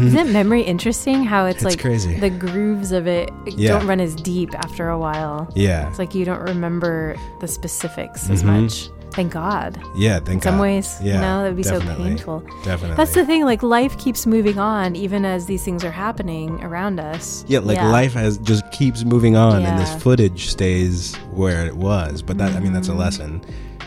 Isn't 0.00 0.32
memory 0.40 0.62
interesting 0.62 1.24
how 1.24 1.46
it's, 1.46 1.62
it's 1.62 1.64
like 1.64 1.80
crazy. 1.80 2.18
the 2.18 2.30
grooves 2.30 2.92
of 2.92 3.06
it 3.06 3.30
yeah. 3.46 3.70
don't 3.70 3.86
run 3.86 4.00
as 4.00 4.14
deep 4.14 4.54
after 4.54 4.88
a 4.88 4.98
while. 4.98 5.50
Yeah. 5.54 5.88
It's 5.88 5.98
like 5.98 6.14
you 6.14 6.24
don't 6.24 6.42
remember 6.42 7.16
the 7.40 7.48
specifics 7.48 8.24
mm-hmm. 8.24 8.32
as 8.32 8.44
much. 8.44 8.88
Thank 9.12 9.32
God. 9.32 9.80
Yeah, 9.94 10.18
thank 10.20 10.24
God. 10.24 10.32
In 10.32 10.38
God. 10.38 10.42
some 10.42 10.58
ways, 10.58 10.98
yeah, 11.02 11.14
you 11.14 11.20
know, 11.20 11.42
that'd 11.42 11.56
be 11.56 11.62
definitely, 11.62 11.94
so 11.94 12.02
painful. 12.02 12.40
Definitely. 12.64 12.96
That's 12.96 13.14
the 13.14 13.26
thing. 13.26 13.44
Like 13.44 13.62
life 13.62 13.96
keeps 13.98 14.26
moving 14.26 14.58
on, 14.58 14.96
even 14.96 15.24
as 15.24 15.46
these 15.46 15.64
things 15.64 15.84
are 15.84 15.90
happening 15.90 16.62
around 16.62 17.00
us. 17.00 17.44
Yeah, 17.48 17.60
like 17.60 17.76
yeah. 17.76 17.90
life 17.90 18.14
has 18.14 18.38
just 18.38 18.70
keeps 18.72 19.04
moving 19.04 19.36
on, 19.36 19.62
yeah. 19.62 19.70
and 19.70 19.80
this 19.80 20.02
footage 20.02 20.48
stays 20.48 21.14
where 21.32 21.66
it 21.66 21.76
was. 21.76 22.22
But 22.22 22.38
that. 22.38 22.52
I 22.52 22.60
mean, 22.60 22.72
that's 22.72 22.88
a 22.88 22.92
mm-hmm. 22.92 23.00
lesson, 23.00 23.44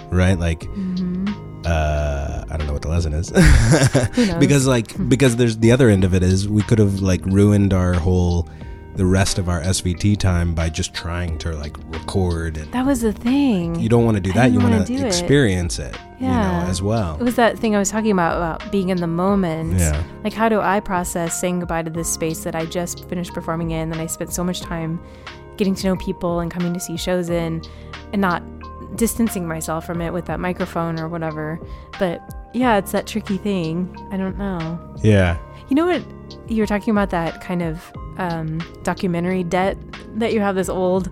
right? 0.09 0.37
Like. 0.37 0.61
Mm-hmm. 0.61 1.15
Uh, 1.65 2.45
I 2.47 2.57
don't 2.57 2.67
know 2.67 2.73
what 2.73 2.83
the 2.83 2.89
lesson 2.89 3.11
is 3.13 3.31
because 4.39 4.67
like 4.67 5.09
because 5.09 5.35
there's 5.35 5.57
the 5.57 5.71
other 5.71 5.89
end 5.89 6.03
of 6.03 6.13
it 6.13 6.21
is 6.21 6.47
we 6.47 6.61
could 6.61 6.77
have 6.77 7.01
like 7.01 7.25
ruined 7.25 7.73
our 7.73 7.95
whole 7.95 8.47
the 8.95 9.05
rest 9.05 9.37
of 9.37 9.49
our 9.49 9.61
SVT 9.61 10.17
time 10.17 10.53
by 10.53 10.69
just 10.69 10.93
trying 10.93 11.37
to 11.39 11.51
like 11.51 11.75
record 11.93 12.57
and 12.57 12.71
That 12.71 12.85
was 12.85 13.01
the 13.01 13.11
thing. 13.11 13.79
You 13.79 13.89
don't 13.89 14.05
want 14.05 14.15
to 14.15 14.21
do 14.21 14.31
that. 14.33 14.51
You 14.51 14.59
want 14.59 14.87
to 14.87 15.05
experience 15.05 15.79
it, 15.79 15.97
yeah. 16.19 16.59
you 16.59 16.65
know, 16.65 16.69
as 16.69 16.81
well. 16.81 17.15
It 17.19 17.23
was 17.23 17.35
that 17.35 17.59
thing 17.59 17.75
I 17.75 17.79
was 17.79 17.89
talking 17.89 18.11
about 18.11 18.37
about 18.37 18.71
being 18.71 18.89
in 18.89 18.97
the 18.97 19.07
moment. 19.07 19.79
Yeah. 19.79 20.01
Like 20.23 20.33
how 20.33 20.47
do 20.47 20.61
I 20.61 20.79
process 20.79 21.39
saying 21.39 21.59
goodbye 21.59 21.83
to 21.83 21.89
this 21.89 22.11
space 22.11 22.43
that 22.45 22.55
I 22.55 22.65
just 22.65 23.07
finished 23.09 23.33
performing 23.33 23.71
in 23.71 23.91
and 23.91 24.01
I 24.01 24.05
spent 24.05 24.33
so 24.33 24.43
much 24.43 24.61
time 24.61 25.01
getting 25.57 25.75
to 25.75 25.87
know 25.87 25.95
people 25.97 26.39
and 26.39 26.49
coming 26.49 26.73
to 26.73 26.79
see 26.79 26.97
shows 26.97 27.29
in 27.29 27.61
and 28.13 28.21
not 28.21 28.43
distancing 28.95 29.47
myself 29.47 29.85
from 29.85 30.01
it 30.01 30.13
with 30.13 30.25
that 30.25 30.39
microphone 30.39 30.99
or 30.99 31.07
whatever. 31.07 31.59
But 31.99 32.21
yeah, 32.53 32.77
it's 32.77 32.91
that 32.93 33.07
tricky 33.07 33.37
thing. 33.37 33.95
I 34.11 34.17
don't 34.17 34.37
know. 34.37 34.79
Yeah. 35.03 35.37
You 35.69 35.75
know 35.75 35.87
what? 35.87 36.03
You 36.47 36.61
were 36.61 36.67
talking 36.67 36.91
about 36.91 37.09
that 37.09 37.41
kind 37.41 37.61
of 37.61 37.91
um, 38.17 38.61
documentary 38.83 39.43
debt 39.43 39.77
that 40.15 40.33
you 40.33 40.39
have 40.39 40.55
this 40.55 40.69
old 40.69 41.09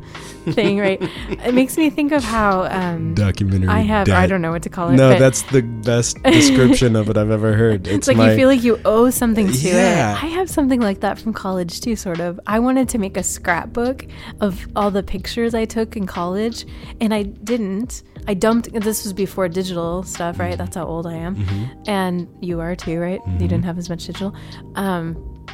thing, 0.52 0.80
right? 0.80 1.02
it 1.30 1.54
makes 1.54 1.78
me 1.78 1.90
think 1.90 2.12
of 2.12 2.24
how 2.24 2.64
um, 2.64 3.14
documentary. 3.14 3.70
I 3.70 3.82
have. 3.82 4.08
Debt. 4.08 4.18
I 4.18 4.28
don't 4.28 4.42
know 4.42 4.52
what 4.52 4.64
to 4.64 4.70
call 4.70 4.90
it. 4.90 4.96
No, 4.96 5.18
that's 5.18 5.42
the 5.44 5.62
best 5.62 6.22
description 6.24 6.96
of 6.96 7.10
it 7.10 7.18
I've 7.18 7.32
ever 7.32 7.54
heard. 7.54 7.88
It's, 7.88 7.96
it's 7.96 8.08
like 8.08 8.18
my, 8.18 8.32
you 8.32 8.38
feel 8.38 8.48
like 8.48 8.64
you 8.64 8.80
owe 8.86 9.10
something 9.10 9.52
to 9.52 9.68
yeah. 9.68 10.12
it. 10.12 10.24
I 10.24 10.28
have 10.28 10.50
something 10.50 10.80
like 10.80 11.02
that 11.02 11.20
from 11.20 11.34
college 11.34 11.82
too, 11.82 11.96
sort 11.96 12.20
of. 12.20 12.40
I 12.48 12.60
wanted 12.60 12.90
to 12.90 12.98
make 12.98 13.18
a 13.18 13.24
scrapbook 13.24 14.06
of 14.42 14.68
all 14.76 14.92
the 14.92 15.04
pictures 15.04 15.54
I 15.54 15.66
took 15.66 15.98
in 15.98 16.06
college, 16.06 16.66
and 17.02 17.14
I 17.14 17.24
didn't. 17.24 18.04
I 18.26 18.34
dumped. 18.34 18.72
This 18.72 19.04
was 19.04 19.12
before 19.12 19.50
digital 19.50 20.04
stuff, 20.04 20.40
right? 20.40 20.58
That's 20.58 20.78
how 20.78 20.86
old 20.86 21.06
I 21.06 21.16
am, 21.16 21.36
mm-hmm. 21.36 21.84
and 21.88 22.28
you 22.40 22.62
are 22.62 22.76
too, 22.76 23.00
right? 23.00 23.20
Mm-hmm. 23.20 23.42
You 23.42 23.48
didn't 23.50 23.66
have 23.66 23.78
as 23.78 23.90
much 23.90 24.06
digital. 24.06 24.34
Um, 24.76 25.03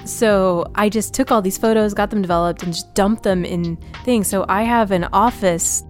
so 0.06 0.70
I 0.76 0.90
just 0.90 1.14
took 1.14 1.32
all 1.32 1.42
these 1.42 1.58
photos, 1.58 1.94
got 1.94 2.10
them 2.10 2.22
developed, 2.22 2.64
and 2.64 2.74
just 2.74 2.94
dumped 2.96 3.24
them 3.24 3.46
in 3.46 3.78
things. 4.04 4.28
So 4.28 4.46
I 4.50 4.64
have 4.64 4.92
an 4.92 5.06
office. 5.06 5.84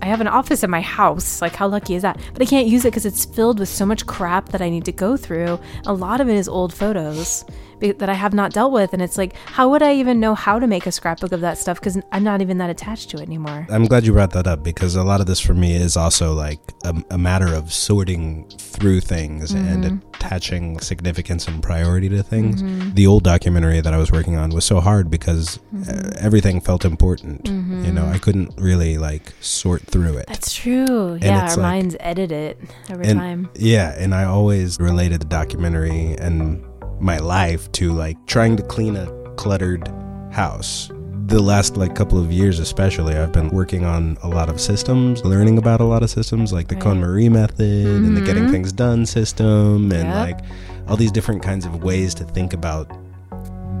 I 0.00 0.06
have 0.06 0.20
an 0.20 0.26
office 0.26 0.64
in 0.64 0.70
my 0.70 0.80
house. 0.80 1.40
Like, 1.40 1.54
how 1.54 1.68
lucky 1.68 1.94
is 1.94 2.02
that? 2.02 2.20
But 2.32 2.42
I 2.42 2.44
can't 2.44 2.66
use 2.66 2.84
it 2.84 2.88
because 2.88 3.06
it's 3.06 3.24
filled 3.24 3.60
with 3.60 3.68
so 3.68 3.86
much 3.86 4.04
crap 4.06 4.48
that 4.48 4.60
I 4.60 4.68
need 4.68 4.84
to 4.86 4.92
go 4.92 5.16
through. 5.16 5.60
A 5.86 5.92
lot 5.92 6.20
of 6.20 6.28
it 6.28 6.34
is 6.34 6.48
old 6.48 6.74
photos 6.74 7.44
that 7.82 8.08
I 8.08 8.14
have 8.14 8.32
not 8.32 8.52
dealt 8.52 8.72
with. 8.72 8.92
And 8.92 9.02
it's 9.02 9.18
like, 9.18 9.34
how 9.46 9.68
would 9.70 9.82
I 9.82 9.94
even 9.94 10.20
know 10.20 10.34
how 10.34 10.58
to 10.58 10.66
make 10.66 10.86
a 10.86 10.92
scrapbook 10.92 11.32
of 11.32 11.40
that 11.40 11.58
stuff? 11.58 11.80
Because 11.80 11.98
I'm 12.12 12.24
not 12.24 12.40
even 12.40 12.58
that 12.58 12.70
attached 12.70 13.10
to 13.10 13.18
it 13.18 13.22
anymore. 13.22 13.66
I'm 13.70 13.86
glad 13.86 14.06
you 14.06 14.12
brought 14.12 14.32
that 14.32 14.46
up 14.46 14.62
because 14.62 14.94
a 14.94 15.02
lot 15.02 15.20
of 15.20 15.26
this 15.26 15.40
for 15.40 15.54
me 15.54 15.74
is 15.74 15.96
also 15.96 16.32
like 16.32 16.60
a, 16.84 17.02
a 17.10 17.18
matter 17.18 17.54
of 17.54 17.72
sorting 17.72 18.48
through 18.58 19.00
things 19.00 19.52
mm-hmm. 19.52 19.84
and 19.84 20.02
attaching 20.14 20.78
significance 20.80 21.48
and 21.48 21.62
priority 21.62 22.08
to 22.08 22.22
things. 22.22 22.62
Mm-hmm. 22.62 22.94
The 22.94 23.06
old 23.06 23.24
documentary 23.24 23.80
that 23.80 23.92
I 23.92 23.98
was 23.98 24.12
working 24.12 24.36
on 24.36 24.50
was 24.50 24.64
so 24.64 24.80
hard 24.80 25.10
because 25.10 25.58
mm-hmm. 25.74 26.24
everything 26.24 26.60
felt 26.60 26.84
important. 26.84 27.48
You 27.82 27.92
know, 27.92 28.06
I 28.06 28.18
couldn't 28.18 28.54
really 28.60 28.98
like 28.98 29.32
sort 29.40 29.82
through 29.82 30.18
it. 30.18 30.26
That's 30.28 30.54
true. 30.54 31.14
And 31.14 31.24
yeah, 31.24 31.42
our 31.42 31.48
like, 31.48 31.58
minds 31.58 31.96
edit 32.00 32.30
it 32.30 32.58
over 32.90 33.02
and, 33.02 33.18
time. 33.18 33.50
Yeah, 33.54 33.94
and 33.96 34.14
I 34.14 34.24
always 34.24 34.78
related 34.78 35.20
the 35.22 35.26
documentary 35.26 36.14
and 36.18 36.64
my 37.02 37.18
life 37.18 37.70
to 37.72 37.92
like 37.92 38.24
trying 38.26 38.56
to 38.56 38.62
clean 38.62 38.96
a 38.96 39.06
cluttered 39.36 39.88
house. 40.30 40.90
The 41.26 41.40
last 41.40 41.76
like 41.76 41.94
couple 41.94 42.18
of 42.18 42.30
years, 42.30 42.58
especially, 42.58 43.16
I've 43.16 43.32
been 43.32 43.48
working 43.48 43.84
on 43.84 44.18
a 44.22 44.28
lot 44.28 44.48
of 44.48 44.60
systems, 44.60 45.24
learning 45.24 45.58
about 45.58 45.80
a 45.80 45.84
lot 45.84 46.02
of 46.02 46.10
systems, 46.10 46.52
like 46.52 46.68
the 46.68 46.74
right. 46.74 46.84
KonMari 46.84 47.30
method 47.30 47.86
mm-hmm. 47.86 48.04
and 48.04 48.16
the 48.16 48.20
getting 48.20 48.44
mm-hmm. 48.44 48.52
things 48.52 48.72
done 48.72 49.06
system, 49.06 49.90
and 49.92 50.10
like 50.10 50.40
all 50.88 50.96
these 50.96 51.12
different 51.12 51.42
kinds 51.42 51.64
of 51.64 51.82
ways 51.82 52.14
to 52.14 52.24
think 52.24 52.52
about 52.52 52.90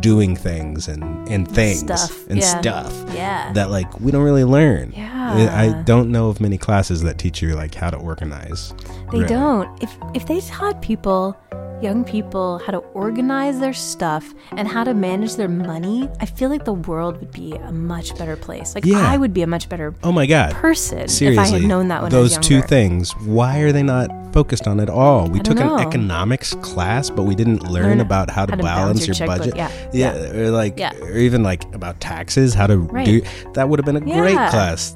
doing 0.00 0.34
things 0.34 0.88
and 0.88 1.28
and 1.28 1.48
things 1.48 1.80
stuff. 1.80 2.26
and 2.28 2.40
yeah. 2.40 2.60
stuff 2.60 3.14
yeah. 3.14 3.52
that 3.52 3.70
like 3.70 4.00
we 4.00 4.10
don't 4.10 4.24
really 4.24 4.44
learn. 4.44 4.92
Yeah. 4.92 5.54
I 5.54 5.82
don't 5.82 6.10
know 6.10 6.28
of 6.28 6.40
many 6.40 6.58
classes 6.58 7.02
that 7.02 7.18
teach 7.18 7.40
you 7.40 7.54
like 7.54 7.74
how 7.74 7.90
to 7.90 7.96
organize. 7.96 8.74
They 9.10 9.18
really. 9.18 9.26
don't. 9.26 9.82
If 9.82 9.96
if 10.14 10.26
they 10.26 10.40
taught 10.40 10.82
people 10.82 11.36
young 11.82 12.04
people 12.04 12.58
how 12.64 12.70
to 12.72 12.78
organize 12.78 13.58
their 13.60 13.72
stuff 13.72 14.34
and 14.52 14.68
how 14.68 14.84
to 14.84 14.94
manage 14.94 15.36
their 15.36 15.48
money, 15.48 16.08
I 16.20 16.26
feel 16.26 16.48
like 16.50 16.64
the 16.64 16.72
world 16.72 17.18
would 17.20 17.32
be 17.32 17.52
a 17.54 17.72
much 17.72 18.16
better 18.16 18.36
place. 18.36 18.74
Like 18.74 18.84
Yeah. 18.84 18.98
I 18.98 19.16
would 19.16 19.34
be 19.34 19.42
a 19.42 19.46
much 19.46 19.68
better 19.68 19.94
Oh 20.02 20.12
my 20.12 20.26
god. 20.26 20.52
person 20.52 21.08
Seriously, 21.08 21.32
if 21.32 21.38
I 21.38 21.58
had 21.60 21.68
known 21.68 21.88
that 21.88 22.02
when 22.02 22.10
those 22.10 22.34
I 22.34 22.38
was 22.38 22.46
two 22.46 22.62
things. 22.62 23.12
Why 23.26 23.58
are 23.60 23.72
they 23.72 23.82
not 23.82 24.08
focused 24.32 24.66
on 24.66 24.80
at 24.80 24.88
all? 24.88 25.28
We 25.28 25.40
took 25.40 25.58
an 25.60 25.78
economics 25.80 26.54
class, 26.62 27.10
but 27.10 27.24
we 27.24 27.34
didn't 27.34 27.64
learn, 27.68 27.82
Learn 27.82 28.00
about 28.00 28.30
how 28.30 28.46
to, 28.46 28.52
how 28.52 28.56
to 28.56 28.62
balance, 28.62 29.06
balance 29.06 29.18
your, 29.20 29.26
your 29.28 29.36
budget. 29.38 29.54
checkbook, 29.56 29.94
yeah, 29.94 30.12
yeah, 30.14 30.30
or 30.38 30.50
like, 30.50 30.78
Yeah. 30.78 30.92
or 31.02 31.16
even 31.18 31.42
like 31.42 31.62
about 31.74 32.00
taxes, 32.00 32.54
how 32.54 32.66
to 32.66 32.78
Right. 32.78 33.04
do. 33.06 33.22
That 33.54 33.68
would 33.68 33.78
have 33.78 33.86
been 33.86 33.96
a 33.96 34.00
great 34.00 34.34
class. 34.36 34.94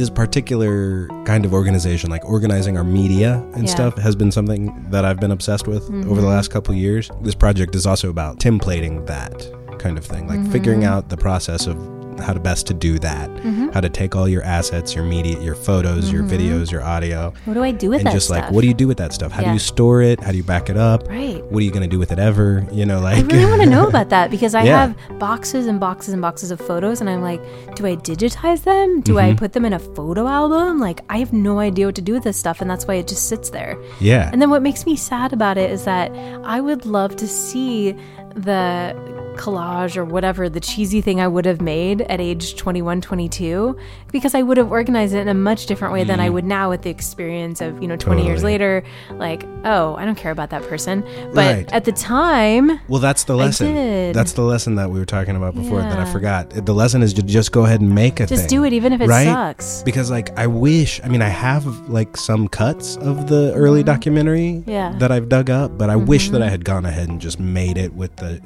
This 0.00 0.08
particular 0.08 1.08
kind 1.26 1.44
of 1.44 1.52
organization, 1.52 2.08
like 2.08 2.24
organizing 2.24 2.78
our 2.78 2.84
media 2.84 3.44
and 3.52 3.66
Yeah. 3.66 3.74
stuff, 3.74 3.98
has 3.98 4.16
been 4.16 4.32
something 4.32 4.86
that 4.88 5.04
I've 5.04 5.20
been 5.20 5.30
obsessed 5.30 5.68
with 5.68 5.82
over 5.90 6.22
the 6.22 6.26
Mhm. 6.26 6.36
last 6.36 6.48
couple 6.50 6.72
of 6.72 6.80
years. 6.80 7.10
This 7.22 7.34
project 7.34 7.74
is 7.74 7.84
also 7.84 8.08
about 8.08 8.38
templating 8.38 9.06
that 9.08 9.46
kind 9.78 9.98
of 9.98 10.06
thing, 10.06 10.26
like 10.26 10.42
figuring 10.50 10.80
Mhm. 10.80 10.84
out 10.86 11.10
the 11.10 11.18
process 11.18 11.66
of 11.66 11.76
how 12.20 12.32
to 12.32 12.40
best 12.40 12.66
to 12.68 12.74
do 12.74 12.98
that 12.98 13.28
Mhm. 13.30 13.72
how 13.74 13.80
to 13.80 13.88
take 13.88 14.14
all 14.16 14.28
your 14.28 14.42
assets, 14.42 14.94
your 14.94 15.04
media, 15.04 15.38
your 15.40 15.54
photos, 15.54 16.10
your 16.12 16.22
Mhm. 16.22 16.30
videos, 16.30 16.70
your 16.70 16.82
audio, 16.82 17.32
What 17.44 17.54
do 17.54 17.62
I 17.62 17.70
do 17.70 17.90
with 17.90 18.00
and 18.00 18.06
that 18.08 18.12
just 18.12 18.26
stuff? 18.26 18.44
like, 18.44 18.52
what 18.52 18.60
do 18.62 18.66
you 18.68 18.74
do 18.74 18.86
with 18.88 18.98
that 18.98 19.12
stuff? 19.12 19.32
How 19.32 19.42
do 19.42 19.50
you 19.52 19.58
store 19.58 20.02
it? 20.02 20.22
How 20.22 20.30
do 20.32 20.36
you 20.36 20.42
back 20.42 20.68
it 20.70 20.76
up? 20.76 21.08
Right. 21.08 21.42
What 21.50 21.60
are 21.60 21.64
you 21.64 21.70
going 21.70 21.82
to 21.82 21.88
do 21.88 21.98
with 21.98 22.12
it 22.12 22.18
ever? 22.18 22.64
You 22.72 22.84
know, 22.86 23.00
like 23.00 23.18
I 23.18 23.20
really 23.22 23.46
want 23.46 23.62
to 23.62 23.68
know 23.70 23.86
about 23.92 24.10
that 24.10 24.30
because 24.30 24.54
I 24.54 24.64
Yeah. 24.64 24.80
have 24.80 24.94
boxes 25.18 25.66
and 25.66 25.78
boxes 25.80 26.12
and 26.12 26.20
boxes 26.22 26.50
of 26.50 26.60
photos, 26.60 27.00
and 27.00 27.08
I'm 27.08 27.22
like, 27.22 27.40
do 27.76 27.86
I 27.86 27.96
digitize 27.96 28.62
them? 28.64 29.00
Do 29.00 29.18
I 29.18 29.32
Mhm. 29.32 29.36
put 29.38 29.52
them 29.52 29.64
in 29.64 29.72
a 29.72 29.78
photo 29.78 30.26
album? 30.26 30.78
Like, 30.80 31.00
I 31.08 31.18
have 31.18 31.32
no 31.32 31.58
idea 31.58 31.86
what 31.86 31.94
to 31.96 32.02
do 32.02 32.12
with 32.14 32.24
this 32.24 32.36
stuff, 32.36 32.60
and 32.60 32.70
that's 32.70 32.86
why 32.86 32.94
it 32.94 33.06
just 33.06 33.28
sits 33.28 33.50
there. 33.50 33.76
yeah, 34.00 34.30
And 34.32 34.40
then 34.42 34.50
what 34.50 34.62
makes 34.62 34.84
me 34.86 34.96
sad 34.96 35.32
about 35.32 35.56
it 35.58 35.70
is 35.70 35.84
that 35.84 36.10
I 36.44 36.60
would 36.60 36.84
love 36.86 37.16
to 37.16 37.26
see 37.26 37.94
the 38.34 38.94
collage 39.36 39.96
or 39.96 40.04
whatever 40.04 40.48
the 40.48 40.60
cheesy 40.60 41.00
thing 41.00 41.20
I 41.20 41.28
would 41.28 41.44
have 41.46 41.60
made 41.60 42.02
at 42.02 42.20
age 42.20 42.56
21, 42.56 43.00
22 43.00 43.76
because 44.12 44.34
I 44.34 44.42
would 44.42 44.56
have 44.56 44.70
organized 44.70 45.14
it 45.14 45.18
in 45.20 45.28
a 45.28 45.34
much 45.34 45.66
different 45.66 45.92
way 45.94 46.04
than 46.04 46.20
I 46.20 46.28
would 46.30 46.44
now 46.44 46.70
with 46.70 46.82
the 46.82 46.90
experience 46.90 47.60
of, 47.60 47.80
you 47.80 47.88
know, 47.88 47.96
20 47.96 48.24
years 48.24 48.40
Mm. 48.40 48.44
Later 48.44 48.82
like, 49.12 49.44
oh, 49.64 49.94
I 49.96 50.04
don't 50.04 50.14
care 50.16 50.32
about 50.32 50.50
that 50.50 50.62
person. 50.62 51.02
But 51.34 51.54
Right. 51.54 51.72
at 51.72 51.84
the 51.84 51.92
time, 51.92 52.80
well, 52.88 53.00
that's 53.00 53.24
the 53.24 53.36
lesson. 53.36 54.12
That's 54.12 54.32
the 54.32 54.42
lesson 54.42 54.74
that 54.76 54.90
we 54.90 54.98
were 54.98 55.04
talking 55.06 55.36
about 55.36 55.54
before 55.54 55.80
that 55.80 55.98
I 55.98 56.10
forgot. 56.10 56.50
The 56.50 56.74
lesson 56.74 57.02
is 57.02 57.12
to 57.14 57.22
just 57.22 57.52
go 57.52 57.64
ahead 57.64 57.80
and 57.80 57.94
make 57.94 58.14
a 58.20 58.26
thing. 58.26 58.36
just 58.36 58.48
thing. 58.48 58.58
do 58.60 58.64
it 58.64 58.72
even 58.72 58.92
if 58.92 59.00
it 59.00 59.08
right? 59.08 59.26
sucks. 59.26 59.82
Because 59.82 60.10
like 60.10 60.36
I 60.38 60.46
wish, 60.46 61.00
I 61.04 61.08
mean, 61.08 61.22
I 61.22 61.28
have 61.28 61.66
like 61.88 62.16
some 62.16 62.48
cuts 62.48 62.96
of 62.96 63.28
the 63.28 63.52
early 63.54 63.82
documentary 63.82 64.30
Mm-hmm. 64.30 64.70
Yeah. 64.70 64.90
Mm-hmm. 64.90 64.98
that 64.98 65.12
I've 65.12 65.28
dug 65.28 65.50
up, 65.50 65.76
but 65.78 65.90
I 65.90 65.96
wish 65.96 66.30
that 66.30 66.42
I 66.42 66.48
had 66.48 66.64
gone 66.64 66.84
ahead 66.86 67.08
and 67.08 67.20
just 67.20 67.38
made 67.38 67.76
it 67.78 67.94
with 67.94 68.16
the 68.16 68.40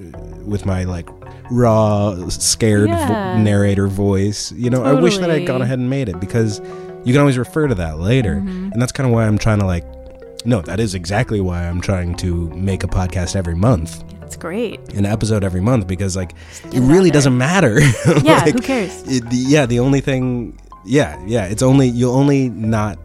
with 0.44 0.66
my 0.66 0.83
like 0.86 1.08
raw, 1.50 2.28
scared 2.28 2.88
vo- 2.90 3.38
narrator 3.38 3.86
voice. 3.88 4.52
You 4.52 4.70
know, 4.70 4.82
I 4.84 4.92
wish 4.94 5.18
that 5.18 5.30
I 5.30 5.38
had 5.40 5.46
gone 5.46 5.62
ahead 5.62 5.78
and 5.78 5.88
made 5.90 6.08
it 6.08 6.20
because 6.20 6.60
you 7.04 7.12
can 7.12 7.20
always 7.20 7.38
refer 7.38 7.68
to 7.68 7.74
that 7.76 7.98
later, 7.98 8.36
Mm-hmm. 8.36 8.72
and 8.72 8.80
that's 8.82 8.92
kind 8.92 9.06
of 9.06 9.12
why 9.12 9.26
I'm 9.26 9.38
trying 9.38 9.58
to 9.60 9.66
like. 9.66 9.84
No, 10.46 10.60
that 10.62 10.78
is 10.78 10.94
exactly 10.94 11.40
why 11.40 11.66
I'm 11.66 11.80
trying 11.80 12.16
to 12.16 12.50
make 12.50 12.84
a 12.84 12.86
podcast 12.86 13.34
every 13.34 13.54
month, 13.54 14.04
It's 14.22 14.36
great. 14.36 14.78
an 14.92 15.06
episode 15.06 15.42
every 15.42 15.62
month, 15.62 15.86
because 15.86 16.16
like 16.16 16.32
it 16.32 16.64
get 16.64 16.74
it 16.74 16.82
out 16.82 16.88
really 16.90 17.04
there. 17.10 17.12
doesn't 17.14 17.38
matter. 17.38 17.80
Yeah, 18.22 18.42
Like, 18.44 18.52
who 18.54 18.60
cares? 18.60 19.02
it, 19.08 19.28
the, 19.30 19.36
yeah, 19.36 19.64
the 19.64 19.80
only 19.80 20.00
thing, 20.02 20.58
yeah, 20.84 21.18
yeah, 21.26 21.46
it's 21.46 21.62
only 21.62 21.88
you'll 21.88 22.14
only 22.14 22.50
not 22.50 22.98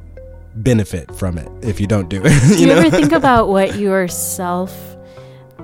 benefit 0.56 1.16
from 1.16 1.38
it 1.38 1.48
if 1.62 1.80
you 1.80 1.88
don't 1.88 2.10
do 2.10 2.22
it. 2.26 2.42
Do 2.50 2.60
you 2.60 2.68
know, 2.68 2.76
ever 2.80 2.90
think 2.90 3.12
about 3.24 3.48
what 3.48 3.76
yourself 3.78 4.98